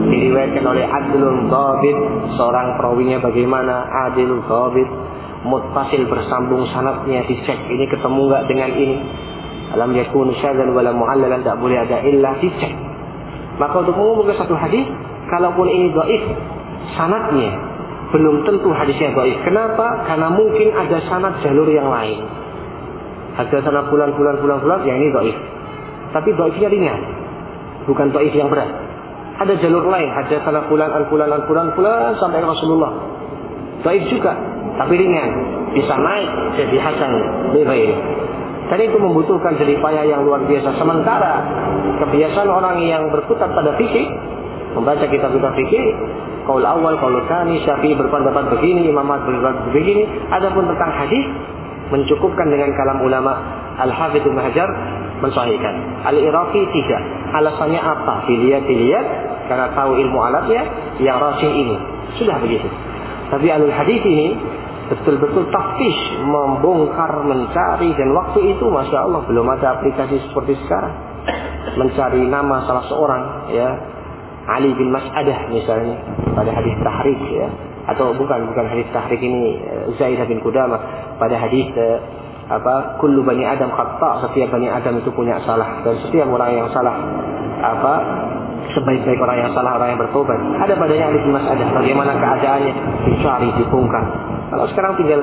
[0.06, 1.96] Diriwayatkan oleh adlun dhabit
[2.36, 4.88] seorang perawinya bagaimana adil dhabit
[5.46, 8.96] mutasil bersambung sanatnya dicek ini ketemu nggak dengan ini.
[9.74, 12.72] Alam yakun syadzan wala mu'allalan tak boleh ada illah dicek.
[13.56, 14.84] Maka untuk mengumpulkan satu hadis
[15.30, 16.22] kalaupun ini doif,
[16.94, 17.52] sanatnya
[18.14, 19.38] belum tentu hadisnya doif.
[19.42, 20.06] Kenapa?
[20.06, 22.22] Karena mungkin ada sanat jalur yang lain.
[23.36, 25.36] Ada sanat bulan-bulan bulan-bulan yang ini doif.
[26.14, 27.00] Tapi doifnya ringan.
[27.84, 28.70] Bukan doif yang berat.
[29.36, 30.08] Ada jalur lain.
[30.08, 32.92] Ada sanat bulan, al-bulan, al-bulan, bulan sampai Rasulullah.
[33.84, 34.32] Doif juga.
[34.80, 35.30] Tapi ringan.
[35.76, 37.12] Bisa naik jadi hasan.
[37.52, 37.92] Lebih
[38.66, 40.74] dan itu membutuhkan jeripaya yang luar biasa.
[40.74, 41.38] Sementara
[42.02, 44.10] kebiasaan orang yang berkutat pada fikih
[44.76, 45.86] membaca kitab-kitab fikih
[46.46, 50.06] kaul awal, kaul tani, syafi'i berpendapat begini, Imam berpendapat begini.
[50.30, 51.26] Adapun tentang hadis
[51.90, 53.32] mencukupkan dengan kalam ulama
[53.82, 54.68] Al-Hafidz Ibnu Hajar
[55.20, 55.74] mensahihkan.
[56.06, 57.02] Al-Iraqi tidak.
[57.34, 58.14] Alasannya apa?
[58.30, 59.06] Dilihat-dilihat
[59.50, 60.62] karena tahu ilmu alatnya
[61.02, 61.76] yang rasih ini.
[62.20, 62.66] Sudah begitu.
[63.26, 64.38] Tapi alul hadis ini
[64.86, 70.94] betul-betul tafis membongkar, mencari dan waktu itu masya Allah belum ada aplikasi seperti sekarang
[71.74, 73.95] mencari nama salah seorang ya
[74.46, 75.98] Ali bin Mas'adah misalnya
[76.38, 77.48] pada hadis tahrik ya.
[77.86, 80.78] Atau bukan bukan hadis tahrik ini eh, Zaid bin Qudamah.
[81.18, 81.98] Pada hadis eh,
[82.46, 85.82] apa kullu bani adam khata setiap bani adam itu punya salah.
[85.82, 86.94] Dan setiap orang yang salah
[87.62, 87.94] apa
[88.70, 90.38] sebaik-baik orang yang salah orang yang bertobat.
[90.62, 91.66] Ada padanya Ali bin Mas'adah.
[91.74, 92.72] Bagaimana keadaannya?
[93.10, 94.04] Dicari dibongkar.
[94.46, 95.20] Kalau sekarang tinggal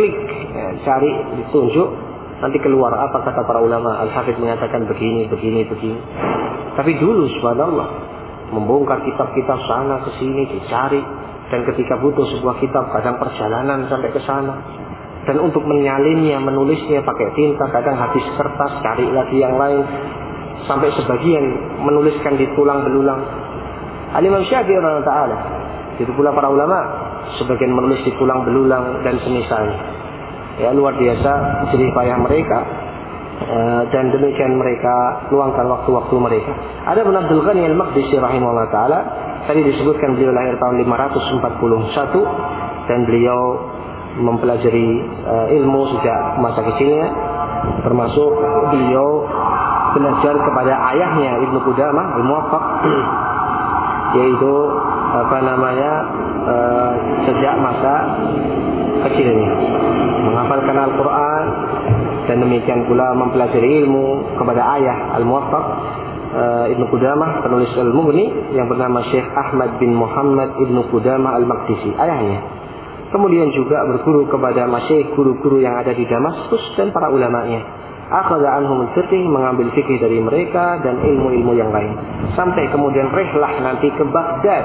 [0.00, 0.16] klik
[0.48, 1.12] ya, cari
[1.44, 1.88] ditunjuk
[2.40, 2.96] nanti keluar.
[2.96, 4.00] Apa kata para ulama?
[4.08, 6.00] Al-Hafidh mengatakan begini begini begini.
[6.72, 8.12] Tapi dulu subhanallah
[8.52, 11.02] membongkar kitab-kitab sana ke sini dicari.
[11.52, 14.54] Dan ketika butuh sebuah kitab kadang perjalanan sampai ke sana.
[15.26, 19.84] Dan untuk menyalinnya menulisnya pakai tinta kadang habis kertas cari lagi yang lain.
[20.68, 21.44] Sampai sebagian
[21.82, 23.20] menuliskan di tulang belulang.
[24.12, 25.38] Alimam Syafi'i taala
[26.00, 26.78] itu pula para ulama
[27.36, 29.78] sebagian menulis di tulang belulang dan semisalnya.
[30.60, 31.32] Ya luar biasa
[31.72, 32.58] jerih payah mereka
[33.90, 36.52] dan demikian mereka luangkan waktu-waktu mereka.
[36.86, 38.98] Ada Ibn Abdul Ghani Al-Maqdisi rahimahullah taala
[39.46, 43.40] tadi disebutkan beliau lahir tahun 541 dan beliau
[44.12, 44.90] mempelajari
[45.24, 47.08] e, ilmu sejak masa kecilnya
[47.80, 48.32] termasuk
[48.70, 49.24] beliau
[49.96, 52.64] belajar kepada ayahnya Ibnu Qudamah Al-Muwaffaq
[54.20, 54.54] yaitu
[55.12, 55.92] apa namanya
[56.44, 56.56] e,
[57.28, 57.94] sejak masa
[59.08, 59.52] kecilnya
[60.28, 61.44] menghafalkan Al-Quran
[62.26, 65.66] dan demikian pula mempelajari ilmu kepada ayah Al-Muwaffaq
[66.30, 66.42] e,
[66.76, 71.90] Ibnu Qudamah penulis Al-Mughni yang bernama Syekh Ahmad bin Muhammad Ibnu Qudamah Al-Maqdisi.
[71.98, 72.40] Ayahnya.
[73.12, 77.60] Kemudian juga berguru kepada masyayikh guru-guru yang ada di Damaskus dan para ulamanya.
[78.08, 81.92] Akhadha anhum fikih mengambil fikih dari mereka dan ilmu-ilmu yang lain.
[82.36, 84.64] Sampai kemudian rehlah nanti ke Baghdad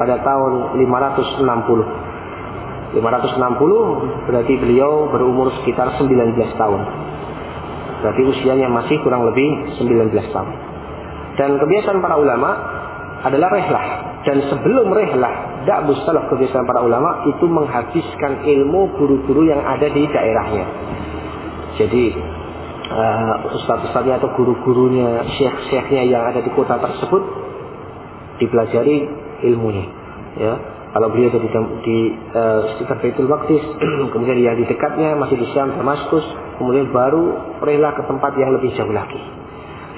[0.00, 2.13] pada tahun 560
[2.94, 6.80] 560 berarti beliau berumur sekitar 19 tahun.
[8.04, 10.52] Berarti usianya masih kurang lebih 19 tahun.
[11.34, 12.50] Dan kebiasaan para ulama
[13.26, 13.86] adalah rehlah.
[14.24, 20.04] Dan sebelum rehlah da'bus salaf kebiasaan para ulama itu menghabiskan ilmu guru-guru yang ada di
[20.08, 20.66] daerahnya.
[21.80, 22.04] Jadi
[22.88, 27.22] uh, ustadz-ustadznya atau guru-gurunya, syekh-syekhnya yang ada di kota tersebut
[28.38, 28.96] dipelajari
[29.44, 29.86] ilmunya.
[30.34, 30.54] Ya,
[30.94, 31.50] kalau beliau ada di,
[31.82, 31.98] di
[32.30, 33.66] uh, sekitar Baitul Maqdis,
[34.14, 36.22] kemudian yang di dekatnya masih di Syam, Damaskus,
[36.62, 39.18] kemudian baru rela ke tempat yang lebih jauh lagi.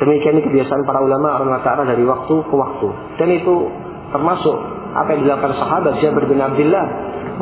[0.01, 2.89] Demikian ini kebiasaan para ulama orang Ta'ala dari waktu ke waktu.
[3.21, 3.55] Dan itu
[4.13, 4.57] termasuk
[4.97, 6.87] apa yang dilakukan sahabat Jabir bin Abdullah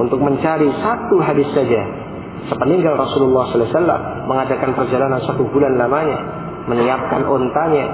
[0.03, 1.83] untuk mencari satu hadis saja
[2.51, 6.19] sepeninggal Rasulullah SAW mengadakan perjalanan satu bulan lamanya,
[6.67, 7.87] menyiapkan ontanya,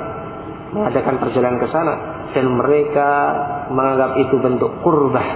[0.72, 1.94] mengadakan perjalanan ke sana,
[2.34, 3.08] dan mereka
[3.70, 5.28] menganggap itu bentuk kurbah,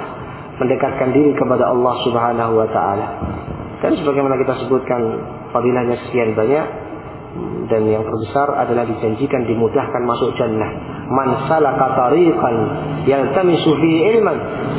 [0.59, 3.07] mendekatkan diri kepada Allah Subhanahu Wa Taala.
[3.83, 5.01] Dan sebagaimana kita sebutkan
[5.53, 6.67] fadilahnya sekian banyak,
[7.67, 10.71] dan yang terbesar adalah dijanjikan dimudahkan masuk jannah.
[11.11, 12.57] Man salaka tariqan
[13.09, 14.37] yaltamisu fihi ilman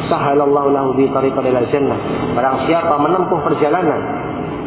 [0.08, 2.00] sahalallahu lahu bi tariqan ila jannah.
[2.38, 4.02] Barang siapa menempuh perjalanan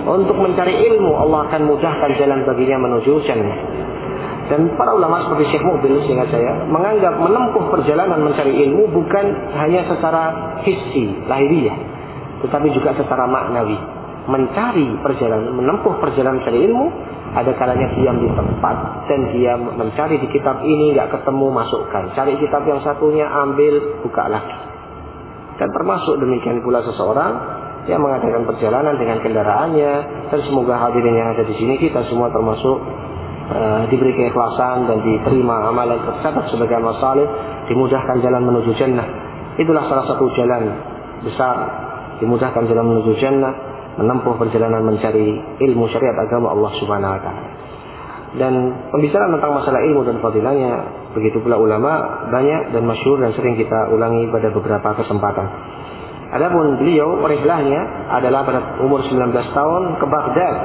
[0.08, 3.56] untuk mencari ilmu, Allah akan mudahkan jalan baginya menuju jannah.
[4.48, 9.26] Dan para ulama seperti Syekh Mubil sehingga saya menganggap menempuh perjalanan mencari ilmu bukan
[9.60, 11.76] hanya secara hissi, lahiriah,
[12.40, 13.76] tetapi juga secara maknawi.
[14.28, 16.86] Mencari perjalanan, menempuh perjalanan mencari ilmu
[17.28, 22.16] ada kalanya diam di tempat dan dia mencari di kitab ini nggak ketemu masukkan.
[22.16, 24.56] Cari kitab yang satunya ambil buka lagi.
[25.60, 27.32] Dan termasuk demikian pula seseorang
[27.88, 29.92] yang mengadakan perjalanan dengan kendaraannya
[30.28, 32.76] dan semoga hadirin yang ada di sini kita semua termasuk
[33.52, 37.26] uh, diberi keikhlasan dan diterima amalan tercatat sebagai amal saleh
[37.68, 39.06] dimudahkan jalan menuju jannah
[39.58, 40.70] itulah salah satu jalan
[41.26, 41.56] besar
[42.22, 43.54] dimudahkan jalan menuju jannah
[43.98, 47.42] menempuh perjalanan mencari ilmu syariat agama Allah Subhanahu wa taala.
[48.38, 48.54] Dan
[48.94, 50.72] pembicaraan tentang masalah ilmu dan fadilahnya
[51.16, 55.46] begitu pula ulama banyak dan masyhur dan sering kita ulangi pada beberapa kesempatan.
[56.28, 60.56] Adapun beliau rihlahnya adalah pada umur 19 tahun ke Baghdad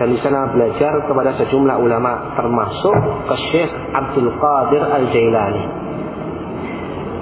[0.00, 2.96] dan di sana belajar kepada sejumlah ulama termasuk
[3.28, 5.64] ke Syekh Abdul Qadir Al-Jailani.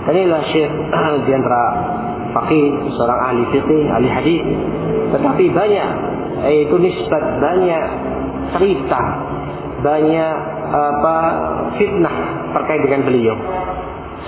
[0.07, 0.71] Dan inilah Syekh
[1.27, 1.63] di antara
[2.39, 4.43] fakih, seorang ahli fikih, ahli hadis.
[5.11, 5.89] Tetapi banyak
[6.47, 7.85] yaitu nisbat banyak
[8.55, 9.03] cerita,
[9.83, 10.35] banyak
[10.71, 11.17] apa
[11.83, 12.17] fitnah
[12.55, 13.37] terkait dengan beliau.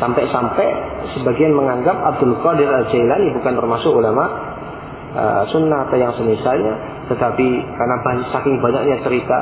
[0.02, 0.68] Sampai-sampai
[1.14, 4.26] sebagian menganggap Abdul Qadir Al-Jailani bukan termasuk ulama
[5.14, 6.74] uh, sunnah atau yang semisalnya,
[7.10, 9.38] tetapi karena banyak, saking banyaknya cerita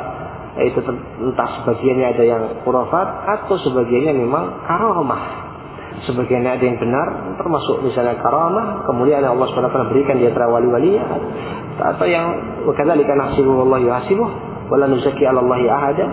[0.58, 0.80] itu
[1.22, 5.46] entah sebagiannya ada yang kurafat atau sebagiannya memang karomah
[6.08, 10.98] sebagian ada yang benar termasuk misalnya karamah kemudian Allah SWT berikan di antara wali-wali
[11.78, 12.26] atau yang
[12.66, 16.06] wakadzalika nahsibu Allah yuhasibuh wala nuzaki Allah ahada.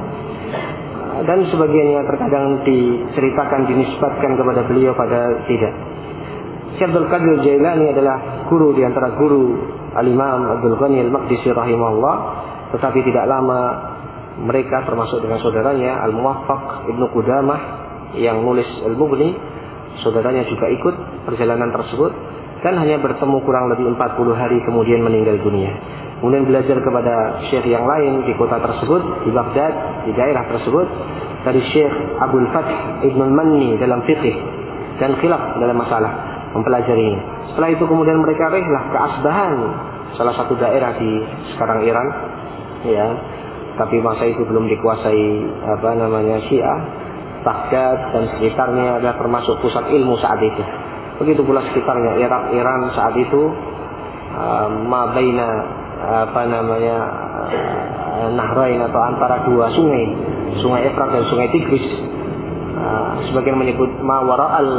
[1.16, 5.74] Dan sebagian yang terkadang diceritakan dinisbatkan kepada beliau pada tidak.
[6.76, 9.56] Syekh Abdul Qadir Jailani adalah guru di antara guru
[9.96, 12.16] Al-Imam Abdul Ghani Al-Maqdisi rahimahullah
[12.76, 13.60] tetapi tidak lama
[14.44, 17.60] mereka termasuk dengan saudaranya Al-Muwaffaq Ibnu Qudamah
[18.20, 19.32] yang nulis Al-Mughni
[20.04, 22.12] saudaranya juga ikut perjalanan tersebut
[22.64, 25.72] dan hanya bertemu kurang lebih 40 hari kemudian meninggal dunia.
[26.18, 29.74] Kemudian belajar kepada syekh yang lain di kota tersebut, di Baghdad,
[30.10, 30.88] di daerah tersebut,
[31.46, 32.72] dari syekh Abdul Fath
[33.06, 34.34] Ibn Manni dalam fikih
[34.98, 36.12] dan khilaf dalam masalah
[36.58, 37.35] mempelajari.
[37.54, 39.56] Setelah itu kemudian mereka rehlah ke Asbahan,
[40.18, 41.12] salah satu daerah di
[41.56, 42.08] sekarang Iran,
[42.88, 43.08] ya.
[43.76, 45.28] Tapi masa itu belum dikuasai
[45.68, 46.80] apa namanya Syiah
[47.46, 50.64] Baghdad dan sekitarnya adalah termasuk pusat ilmu saat itu.
[51.22, 53.54] Begitu pula sekitarnya Irak, Iran saat itu
[54.34, 55.50] uh, Mabaina
[56.26, 56.98] apa namanya
[58.18, 60.06] uh, Nahrain atau antara dua sungai,
[60.60, 61.86] Sungai Efrat dan Sungai Tigris.
[62.76, 64.70] Uh, sebagian menyebut Mawara al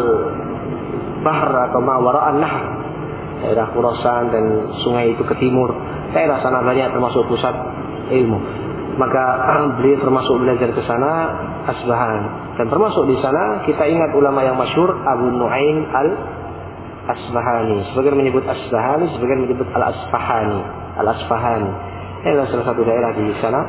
[1.26, 2.64] Bahr atau Mawara al Nahr.
[3.42, 4.44] Daerah Khurasan dan
[4.86, 5.74] sungai itu ke timur.
[6.14, 7.52] Daerah sana banyak termasuk pusat
[8.14, 8.38] ilmu.
[8.96, 9.24] Maka
[9.82, 11.10] beliau termasuk belajar ke sana
[11.66, 12.22] Asbahan.
[12.56, 16.08] Dan termasuk di sana kita ingat ulama yang masyur Abu Nuaim al
[17.06, 17.90] Asbahani.
[17.92, 20.60] Sebagian menyebut Asbahani, sebagian menyebut al Asfahani.
[20.96, 21.72] Al Asfahani.
[22.22, 23.60] Ini adalah salah satu daerah di sana.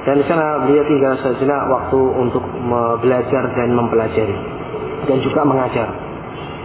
[0.00, 2.44] Dan di sana beliau tinggal sejenak waktu untuk
[3.04, 4.36] belajar dan mempelajari
[5.04, 5.88] dan juga mengajar.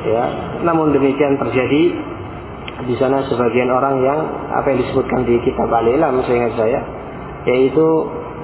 [0.05, 0.25] Ya,
[0.61, 1.81] namun demikian terjadi
[2.85, 4.19] di sana sebagian orang yang
[4.53, 6.79] apa yang disebutkan di kitab Al-Ilam seingat saya
[7.47, 7.85] yaitu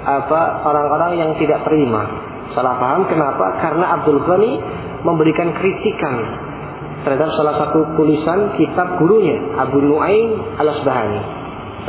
[0.02, 2.08] apa orang-orang yang tidak terima.
[2.58, 3.62] Salah paham kenapa?
[3.62, 4.52] Karena Abdul Ghani
[5.06, 6.16] memberikan kritikan
[7.06, 11.22] terhadap salah satu tulisan kitab gurunya Abu Nuaim Al-Asbahani.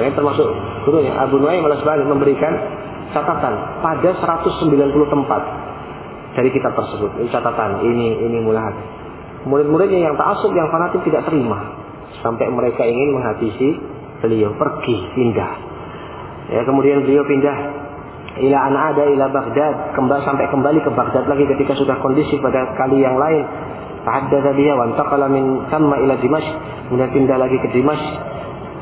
[0.01, 0.49] Ini termasuk
[0.89, 2.53] gurunya Abu Nuaim Al-Asbahani memberikan
[3.13, 3.55] catatan
[3.85, 4.69] pada 190
[5.09, 5.43] tempat
[6.33, 7.11] dari kitab tersebut.
[7.21, 9.02] Ini catatan ini ini mulahat
[9.46, 11.59] murid-muridnya yang tak asuk yang fanatik tidak terima.
[12.22, 13.68] Sampai mereka ingin menghabisi
[14.22, 14.55] beliau.
[14.55, 15.52] Pergi pindah.
[16.52, 17.57] Ya kemudian beliau pindah
[18.42, 19.96] ila an ada ila Baghdad.
[19.98, 23.44] Kembali sampai kembali ke Baghdad lagi ketika sudah kondisi pada kali yang lain.
[24.02, 26.50] Tahaddatsa dia wa intaqala min thamma ila Dimashq
[26.90, 28.02] kemudian pindah lagi ke Dimashq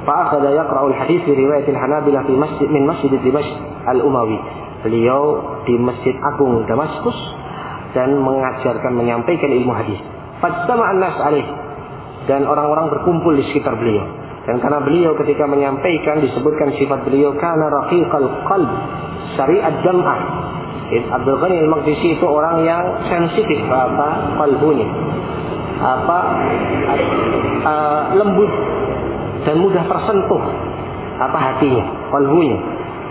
[0.08, 3.52] fa akhadha yaqra'u al-hadits di riwayat al-Hanabilah fi masjid min masjid Dimashq
[3.84, 4.40] al-Umawi.
[4.80, 5.22] Beliau
[5.68, 7.20] di Masjid Agung Damaskus
[7.92, 10.00] dan mengajarkan menyampaikan ilmu hadis
[10.40, 11.16] fajtama an-nas
[12.29, 14.05] dan orang-orang berkumpul di sekitar beliau.
[14.44, 18.70] Dan karena beliau ketika menyampaikan disebutkan sifat beliau karena rafiqal qalb,
[19.37, 20.20] syariat jam'ah.
[20.90, 24.88] Abdul Ghani al-Maqdisi itu orang yang sensitif apa kalbunya.
[25.81, 26.18] Apa
[27.62, 28.53] uh, lembut
[29.46, 30.42] dan mudah tersentuh
[31.20, 32.59] apa hatinya, kalbunya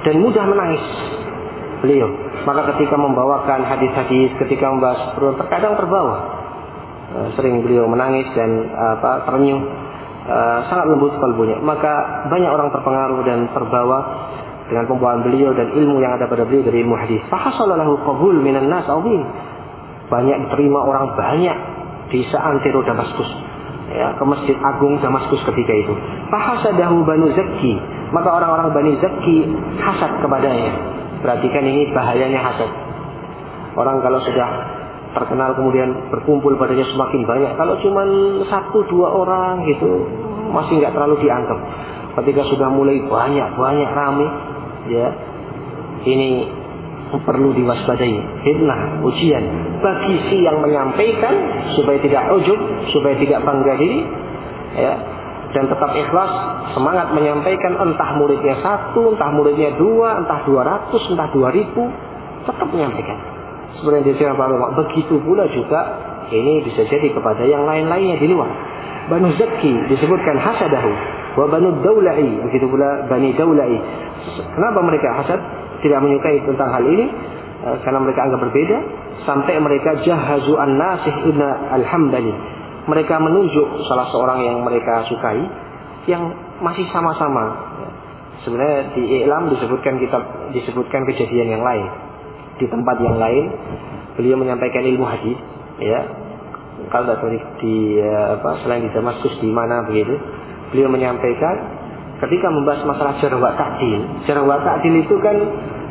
[0.04, 0.84] dan mudah menangis
[1.80, 2.10] beliau.
[2.44, 6.39] Maka ketika membawakan hadis-hadis, ketika membahas terkadang terbawa
[7.38, 9.62] sering beliau menangis dan apa ternyuh.
[10.30, 11.58] Uh, sangat lembut kalbunya.
[11.58, 14.30] Maka banyak orang terpengaruh dan terbawa
[14.70, 17.26] dengan pembawaan beliau dan ilmu yang ada pada beliau dari ilmu hadis.
[17.34, 19.26] Qabul minan nas awin
[20.10, 21.58] banyak diterima orang banyak
[22.14, 23.30] di seantero Damaskus.
[23.90, 25.94] Ya ke Masjid Agung Damaskus ketika itu.
[26.30, 27.74] Fahasadahu banu Zakki.
[28.10, 29.50] Maka orang-orang Bani Zakki
[29.82, 30.74] hasad kepadanya.
[31.22, 32.70] Perhatikan ini bahayanya hasad.
[33.78, 34.50] Orang kalau sudah
[35.14, 37.52] terkenal kemudian berkumpul padanya semakin banyak.
[37.58, 38.04] Kalau cuma
[38.46, 40.06] satu dua orang gitu
[40.54, 41.60] masih nggak terlalu dianggap.
[42.20, 44.28] Ketika sudah mulai banyak banyak rame,
[44.90, 45.08] ya
[46.06, 46.30] ini
[47.18, 49.44] perlu diwaspadai fitnah ujian
[49.82, 51.34] bagi si yang menyampaikan
[51.74, 52.60] supaya tidak ujub
[52.94, 54.06] supaya tidak bangga diri
[54.78, 54.94] ya
[55.50, 56.32] dan tetap ikhlas
[56.78, 61.90] semangat menyampaikan entah muridnya satu entah muridnya dua entah dua ratus entah dua ribu
[62.46, 63.18] tetap menyampaikan
[63.78, 64.74] seperti yang disebutkan para ulama.
[64.88, 65.80] Begitu pula juga
[66.30, 68.50] ini bisa jadi kepada yang lain-lainnya di luar.
[69.10, 70.92] Banu Zakki disebutkan hasadahu
[71.38, 73.78] wa Banu Daulai begitu pula Bani Daulai.
[74.54, 75.42] Kenapa mereka hasad?
[75.80, 77.08] Tidak menyukai tentang hal ini
[77.64, 78.78] eh, karena mereka anggap berbeda
[79.24, 82.36] sampai mereka jahazu an-nasih ibn al-hambali.
[82.90, 85.40] Mereka menunjuk salah seorang yang mereka sukai
[86.10, 87.70] yang masih sama-sama.
[88.44, 92.09] Sebenarnya di Islam disebutkan kitab disebutkan kejadian yang lain
[92.60, 93.46] di tempat yang lain.
[94.20, 95.38] Beliau menyampaikan ilmu hadis
[95.80, 96.02] ya.
[96.90, 100.16] Kalau tidak tahu di ya, apa selain di Damaskus di mana begitu.
[100.76, 101.56] Beliau menyampaikan
[102.20, 104.28] ketika membahas masalah jarh wa ta'dil.
[104.28, 105.36] Ta'dil itu kan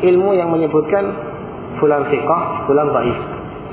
[0.04, 1.04] ilmu yang menyebutkan
[1.80, 2.32] fulan fiqh
[2.68, 3.18] fulan baik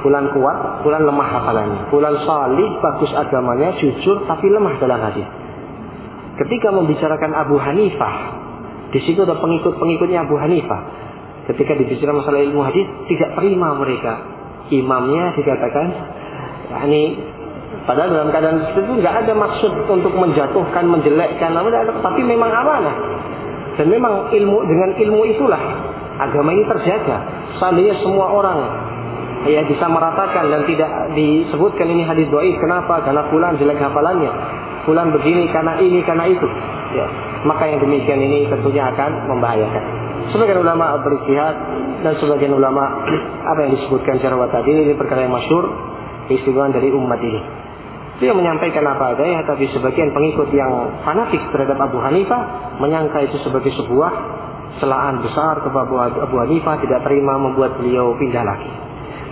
[0.02, 1.82] fulan kuat fulan lemah hafalannya.
[1.92, 5.28] Fulan salih bagus agamanya jujur tapi lemah dalam hadis
[6.40, 8.16] ketika membicarakan Abu Hanifah
[8.92, 10.82] di situ ada pengikut-pengikutnya Abu Hanifah
[11.52, 14.14] ketika dibicarakan masalah ilmu hadis tidak terima mereka.
[14.74, 15.88] Imamnya dikatakan
[16.90, 17.22] ini
[17.86, 21.54] padahal dalam keadaan itu nggak ada maksud untuk menjatuhkan menjelekkan
[22.02, 22.96] tapi memang amanah.
[23.76, 25.60] Dan memang ilmu dengan ilmu itulah
[26.18, 27.18] agama ini terjaga.
[27.60, 28.60] Seandainya semua orang
[29.46, 33.06] ya bisa meratakan dan tidak disebutkan ini hadis doif kenapa?
[33.06, 34.32] Karena fulan jelek hafalannya.
[34.90, 36.48] Fulan begini karena ini karena itu.
[36.96, 41.56] Ya maka yang demikian ini tentunya akan membahayakan Sebagian ulama beristihad
[42.02, 43.06] dan sebagian ulama
[43.46, 45.70] apa yang disebutkan secara tadi ini perkara yang masyur
[46.34, 47.42] istimewa dari umat ini.
[48.16, 53.76] Dia menyampaikan apa adanya, tapi sebagian pengikut yang fanatik terhadap Abu Hanifah menyangka itu sebagai
[53.76, 54.12] sebuah
[54.80, 58.72] celaan besar kepada Abu Hanifah tidak terima membuat beliau pindah lagi.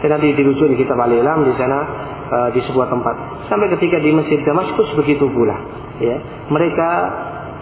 [0.03, 1.79] Dan nanti dirujuk di kitab Al-Ilam di sana
[2.27, 3.47] uh, di sebuah tempat.
[3.47, 5.55] Sampai ketika di Masjid Damaskus begitu pula.
[6.03, 6.19] Ya,
[6.51, 6.89] mereka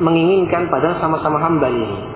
[0.01, 2.11] menginginkan pada sama-sama hambali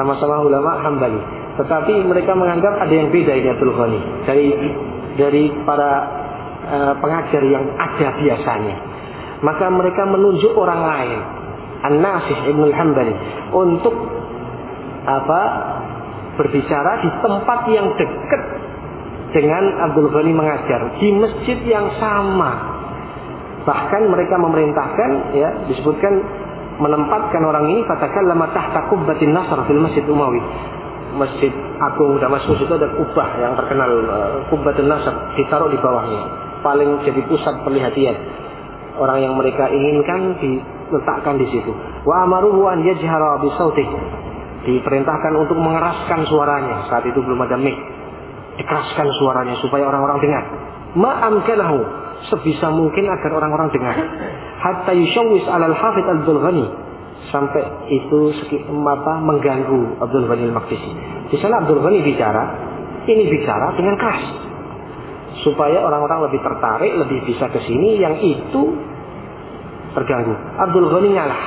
[0.00, 1.20] sama-sama ulama hambali.
[1.60, 4.46] Tetapi mereka menganggap ada yang beda ini Abdul Ghani dari
[5.20, 5.92] dari para
[6.64, 8.76] uh, pengajar yang ada biasanya.
[9.44, 11.20] Maka mereka menunjuk orang lain,
[11.84, 13.14] An-Nasih Ibn Hambali
[13.52, 13.92] untuk
[15.04, 15.42] apa
[16.36, 18.42] berbicara di tempat yang dekat
[19.36, 22.80] dengan Abdul Ghani mengajar di masjid yang sama.
[23.60, 26.24] Bahkan mereka memerintahkan ya disebutkan
[26.80, 30.40] menempatkan orang ini katakan lama tahta kubbatin nasr fil masjid Umawi.
[31.10, 31.50] Masjid
[31.82, 36.22] Agung Damaskus itu ada kubah yang terkenal uh, kubbatin nasr ditaruh di bawahnya.
[36.64, 38.16] Paling jadi pusat perhatian.
[39.00, 41.72] Orang yang mereka inginkan diletakkan di situ.
[42.04, 43.48] Wa amaruhu an yajhara bi
[44.60, 46.84] Diperintahkan untuk mengeraskan suaranya.
[46.92, 47.76] Saat itu belum ada mic.
[48.60, 50.44] Dikeraskan suaranya supaya orang-orang dengar.
[51.00, 51.78] Ma'amkanahu
[52.28, 53.96] sebisa mungkin agar orang-orang dengar.
[54.60, 56.66] Hatta yushawis alal hafid Abdul Ghani
[57.32, 58.32] sampai itu
[58.72, 60.90] mata mengganggu Abdul Ghani al-Maqdisi.
[61.32, 62.44] Di sana Abdul Ghani bicara,
[63.08, 64.24] ini bicara dengan keras.
[65.40, 68.62] Supaya orang-orang lebih tertarik, lebih bisa ke sini, yang itu
[69.96, 70.36] terganggu.
[70.60, 71.42] Abdul Ghani ngalah.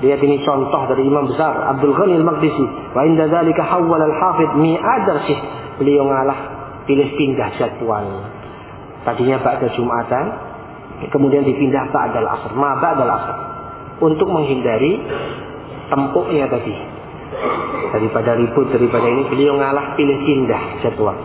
[0.00, 2.94] Lihat ini contoh dari imam besar Abdul Ghani al-Maqdisi.
[2.94, 5.38] Wa inda dzalika hawwal al-hafid mi'adar sih.
[5.82, 6.38] Beliau ngalah
[6.86, 8.06] pilih pindah jadwal.
[9.00, 10.49] Tadinya pada Jumatan,
[11.08, 13.36] kemudian dipindah ba'dal asr, ma ba'dal asr.
[14.04, 15.00] Untuk menghindari
[15.88, 16.76] tempuknya tadi.
[17.90, 21.16] Daripada ribut, daripada ini, beliau ngalah pilih pindah jadwal.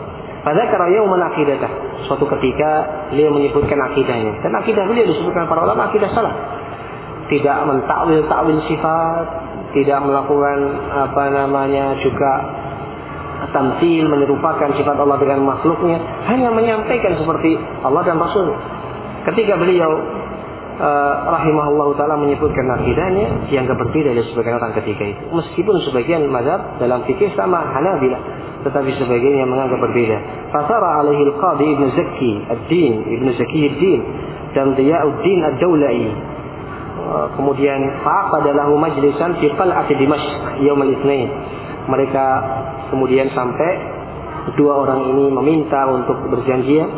[0.45, 1.57] Pada karya akidah
[2.05, 2.69] Suatu ketika
[3.09, 4.45] beliau menyebutkan akidahnya.
[4.45, 6.35] Dan akidah beliau disebutkan para ulama akidah salah.
[7.25, 9.25] Tidak mentakwil-takwil sifat,
[9.73, 10.57] tidak melakukan
[10.93, 12.31] apa namanya juga
[13.51, 15.99] tamsil menyerupakan sifat Allah dengan makhluknya
[16.31, 18.55] hanya menyampaikan seperti Allah dan Rasul
[19.25, 19.91] ketika beliau
[20.79, 25.21] uh, rahimahullah taala menyebutkan akidahnya yang berbeda dari sebagian orang ketika itu.
[25.31, 30.17] Meskipun sebagian mazhab dalam fikih sama Hanabilah tetapi sebagian yang menganggap berbeda.
[30.49, 34.01] Fasara alaihi al-qadi ibnu Zaki ad-din ibnu Zaki ad-din
[34.57, 36.01] dan Diyauddin ad-Daulai
[37.05, 41.29] uh, kemudian faqada lahu majlisan fi qal'ati Dimashq yaum al-Itsnain
[41.85, 42.25] mereka
[42.89, 43.93] kemudian sampai
[44.57, 46.89] dua orang ini meminta untuk berjanjian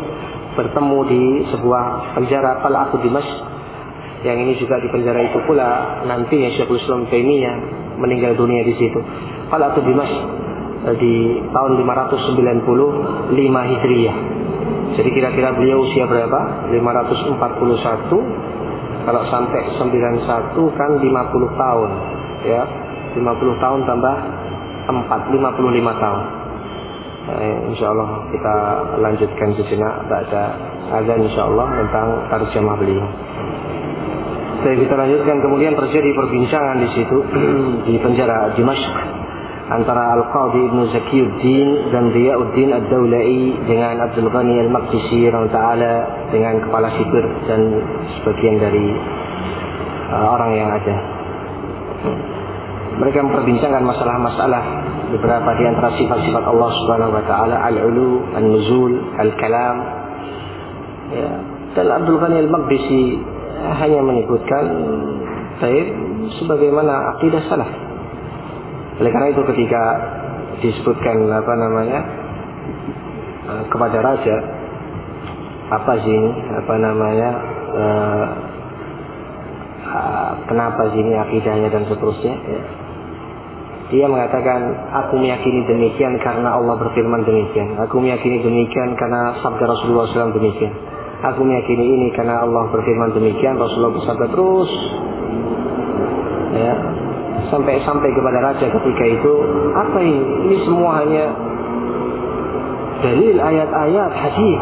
[0.58, 3.30] bertemu di sebuah penjara Qal'atu Dimash
[4.26, 7.56] yang ini juga di penjara itu pula nantinya Syekhul Islam Taimiyah
[8.02, 8.98] meninggal dunia di situ.
[9.54, 10.14] Qal'atu Dimash
[10.90, 11.14] eh, di
[11.54, 14.18] tahun 595 Hijriah.
[14.98, 16.74] Jadi kira-kira beliau usia berapa?
[16.74, 17.38] 541
[19.08, 20.28] kalau sampai 91
[20.76, 21.90] kan 50 tahun
[22.44, 22.64] ya
[23.16, 24.16] 50 tahun tambah
[24.88, 26.37] 4 55 tahun.
[27.28, 28.56] Eh, insya Allah kita
[29.04, 30.44] lanjutkan sejenak baca
[30.96, 33.04] azan insya Allah tentang tarjamah beliau.
[34.64, 37.18] Jadi kita lanjutkan kemudian terjadi perbincangan di situ
[37.92, 38.96] di penjara Dimashq
[39.68, 45.94] antara Al-Qadhi Ibn Zakiyuddin dan Diyauddin Ad-Daulai dengan Abdul Ghani Al-Maqdisi taala
[46.32, 47.60] dengan kepala sipir dan
[48.16, 48.88] sebagian dari
[50.16, 50.96] uh, orang yang ada
[52.98, 54.64] mereka memperbincangkan masalah-masalah
[55.12, 59.78] beberapa di antara sifat-sifat Allah Subhanahu wa taala al-ulu, an-nuzul, al-kalam.
[61.08, 61.32] Ya,
[61.76, 63.04] dan Abdul Ghani Al-Maqdisi
[63.80, 64.66] hanya menyebutkan
[65.64, 65.88] taib
[66.42, 67.72] sebagaimana akidah salaf.
[68.98, 69.84] Oleh karena itu ketika
[70.60, 72.00] disebutkan apa namanya
[73.46, 74.38] eh, kepada raja
[75.68, 76.32] apa sih ini
[76.64, 77.30] apa namanya
[77.76, 78.28] uh,
[80.48, 82.62] kenapa sih ini akidahnya dan seterusnya ya
[83.88, 84.60] dia mengatakan,
[84.92, 87.80] aku meyakini demikian karena Allah berfirman demikian.
[87.88, 90.76] Aku meyakini demikian karena sabda Rasulullah SAW demikian.
[91.24, 93.56] Aku meyakini ini karena Allah berfirman demikian.
[93.56, 94.72] Rasulullah bersabda terus.
[96.52, 96.74] Ya,
[97.48, 99.34] sampai sampai kepada raja ketika itu
[99.72, 100.24] apa ini?
[100.52, 101.26] Ini semua hanya
[103.08, 104.62] dalil ayat-ayat hadis.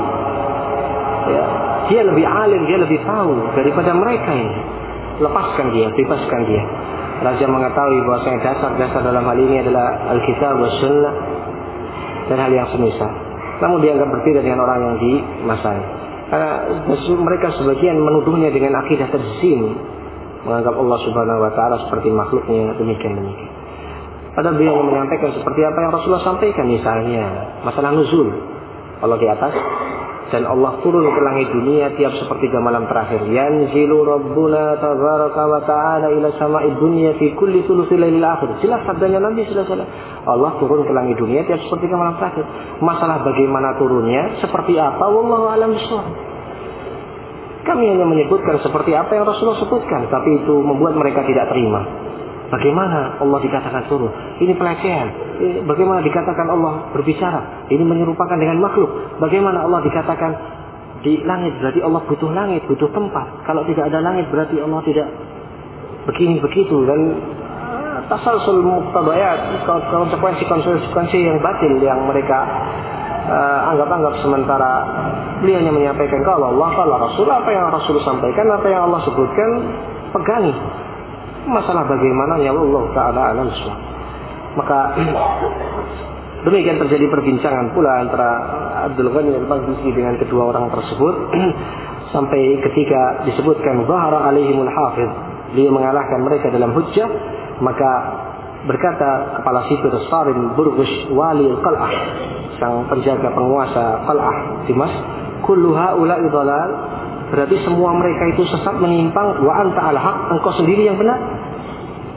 [1.25, 1.43] Ya,
[1.89, 4.57] dia lebih alim, dia lebih tahu daripada mereka ini.
[5.17, 6.63] Lepaskan dia, bebaskan dia.
[7.25, 11.15] Raja mengetahui bahwasanya dasar-dasar dalam hal ini adalah Alkitab dan Sunnah
[12.29, 13.09] dan hal yang semisal.
[13.65, 15.13] Namun dianggap berbeda dengan orang yang di
[15.49, 15.87] masanya.
[16.29, 16.51] Karena
[17.21, 19.61] mereka sebagian menuduhnya dengan akidah terzim,
[20.45, 23.53] menganggap Allah Subhanahu wa taala seperti makhluknya demikian demikian.
[24.35, 27.25] Padahal beliau menyampaikan seperti apa yang Rasulullah sampaikan misalnya
[27.63, 28.29] masalah nuzul.
[28.99, 29.53] Allah di atas,
[30.33, 33.21] dan Allah turun ke langit dunia tiap sepertiga malam terakhir.
[33.29, 38.57] Yanzilu Rabbuna tabaraka wa ta'ala ila sama'i dunya fi kulli thuluthil lailil akhir.
[38.65, 42.41] Jelas sabdanya Nabi sallallahu alaihi Allah turun ke langit dunia tiap sepertiga malam terakhir.
[42.81, 46.09] Masalah bagaimana turunnya, seperti apa wallahu alam bissawab.
[47.65, 51.81] Kami hanya menyebutkan seperti apa yang Rasulullah sebutkan, tapi itu membuat mereka tidak terima.
[52.45, 54.13] Bagaimana Allah dikatakan turun?
[54.37, 55.07] Ini pelecehan.
[55.65, 57.69] Bagaimana dikatakan Allah berbicara?
[57.73, 59.17] Ini menyerupakan dengan makhluk.
[59.17, 60.31] Bagaimana Allah dikatakan
[61.01, 61.57] di langit?
[61.57, 63.45] Berarti Allah butuh langit, butuh tempat.
[63.49, 65.07] Kalau tidak ada langit berarti Allah tidak
[66.05, 66.99] begini begitu dan
[67.65, 72.45] ah, tasalsul muqtadayat konsekuensi-konsekuensi yang batil yang mereka
[73.25, 74.71] uh, anggap-anggap sementara
[75.41, 79.49] beliau hanya menyampaikan kalau Allah kalau Rasul apa yang Rasul sampaikan apa yang Allah sebutkan
[80.13, 80.53] pegangi
[81.47, 83.49] masalah bagaimana ya Allah taala alam
[84.55, 84.79] maka
[86.47, 88.29] demikian terjadi perbincangan pula antara
[88.91, 91.15] Abdul Ghani al-Baghdadi dengan kedua orang tersebut.
[92.13, 95.09] Sampai ketika disebutkan zahara alaihimul hafiz
[95.57, 97.09] dia mengalahkan mereka dalam hujjah.
[97.59, 97.91] Maka
[98.67, 101.93] berkata kepala sipir Sarim Burgush wali al-qal'ah
[102.59, 104.91] sang penjaga penguasa qal'ah Dimas
[105.43, 106.69] kullu haula'i dhalal
[107.35, 111.19] Berarti semua mereka itu sesat menyimpang wa anta al haq, engkau sendiri yang benar.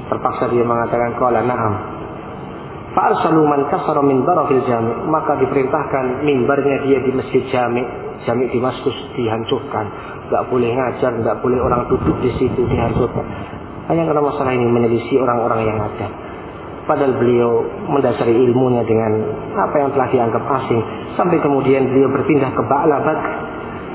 [0.07, 1.75] Terpaksa dia mengatakan qala na'am.
[2.95, 4.95] Fa'arsalu man kasara min barafil jami.
[5.11, 7.83] Maka diperintahkan mimbarnya dia di masjid jami.
[8.31, 9.91] Jami di Maskus dihancurkan.
[10.31, 13.27] Gak boleh ngajar, gak boleh orang duduk di situ dihancurkan.
[13.91, 16.07] Hanya karena masalah ini menyelisih orang-orang yang ada.
[16.87, 19.19] Padahal beliau mendasari ilmunya dengan
[19.59, 20.83] apa yang telah dianggap asing.
[21.19, 23.19] Sampai kemudian beliau berpindah ke Ba'labat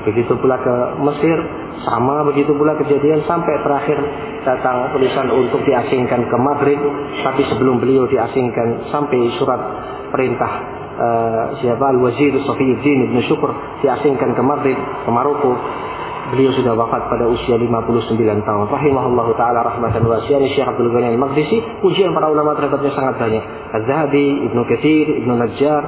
[0.04, 1.38] Begitu pula ke Mesir,
[1.84, 3.98] sama begitu pula kejadian sampai terakhir
[4.44, 6.80] datang tulisan untuk diasingkan ke Madrid,
[7.24, 9.60] tapi sebelum beliau diasingkan sampai surat
[10.12, 10.52] perintah
[10.94, 13.50] uh, siapa Al-Wazir Sofiyuddin Ibn Syukur
[13.82, 15.52] diasingkan ke Madrid, ke Maroko.
[16.24, 18.66] Beliau sudah wafat pada usia 59 tahun.
[18.72, 21.84] Rahimahullah taala rahmatan wasi'ah Syekh Abdul Ghani Al-Maqdisi.
[21.84, 23.44] Ujian para ulama terhadapnya sangat banyak.
[23.76, 25.82] Az-Zahabi, Ibnu Katsir, Ibnu Najjar,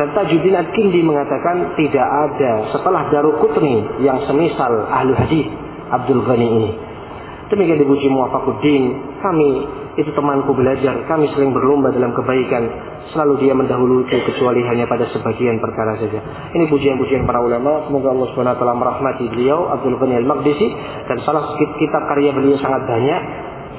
[0.00, 5.44] dan Tajuddin Ad-Kindi mengatakan tidak ada setelah Daruqutni yang semisal ahlu hadis
[5.92, 6.70] Abdul Ghani ini.
[7.52, 9.60] Demikian dipuji Muwafaquddin, kami
[10.00, 12.64] itu temanku belajar, kami sering berlomba dalam kebaikan,
[13.12, 16.24] selalu dia mendahului kecuali hanya pada sebagian perkara saja.
[16.56, 20.66] Ini pujian-pujian para ulama, semoga Allah SWT merahmati beliau Abdul Ghani Al-Maqdisi
[21.12, 23.20] dan salah kitab karya beliau sangat banyak,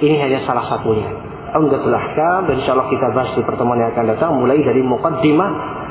[0.06, 1.10] ini hanya salah satunya.
[1.52, 5.82] Ahkam dan insya Allah kita bahas di pertemuan yang akan datang mulai dari muqaddimah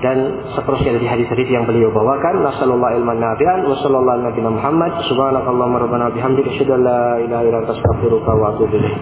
[0.00, 0.18] dan
[0.56, 2.42] seterusnya dari hadis-hadis yang beliau bawakan.
[2.42, 4.92] Nasallallahu ilman nafi'an wa sallallahu ala Muhammad.
[5.06, 8.98] Subhanakallahumma rabbana bihamdika asyhadu an la ilaha illa anta astaghfiruka wa atubu ilaik.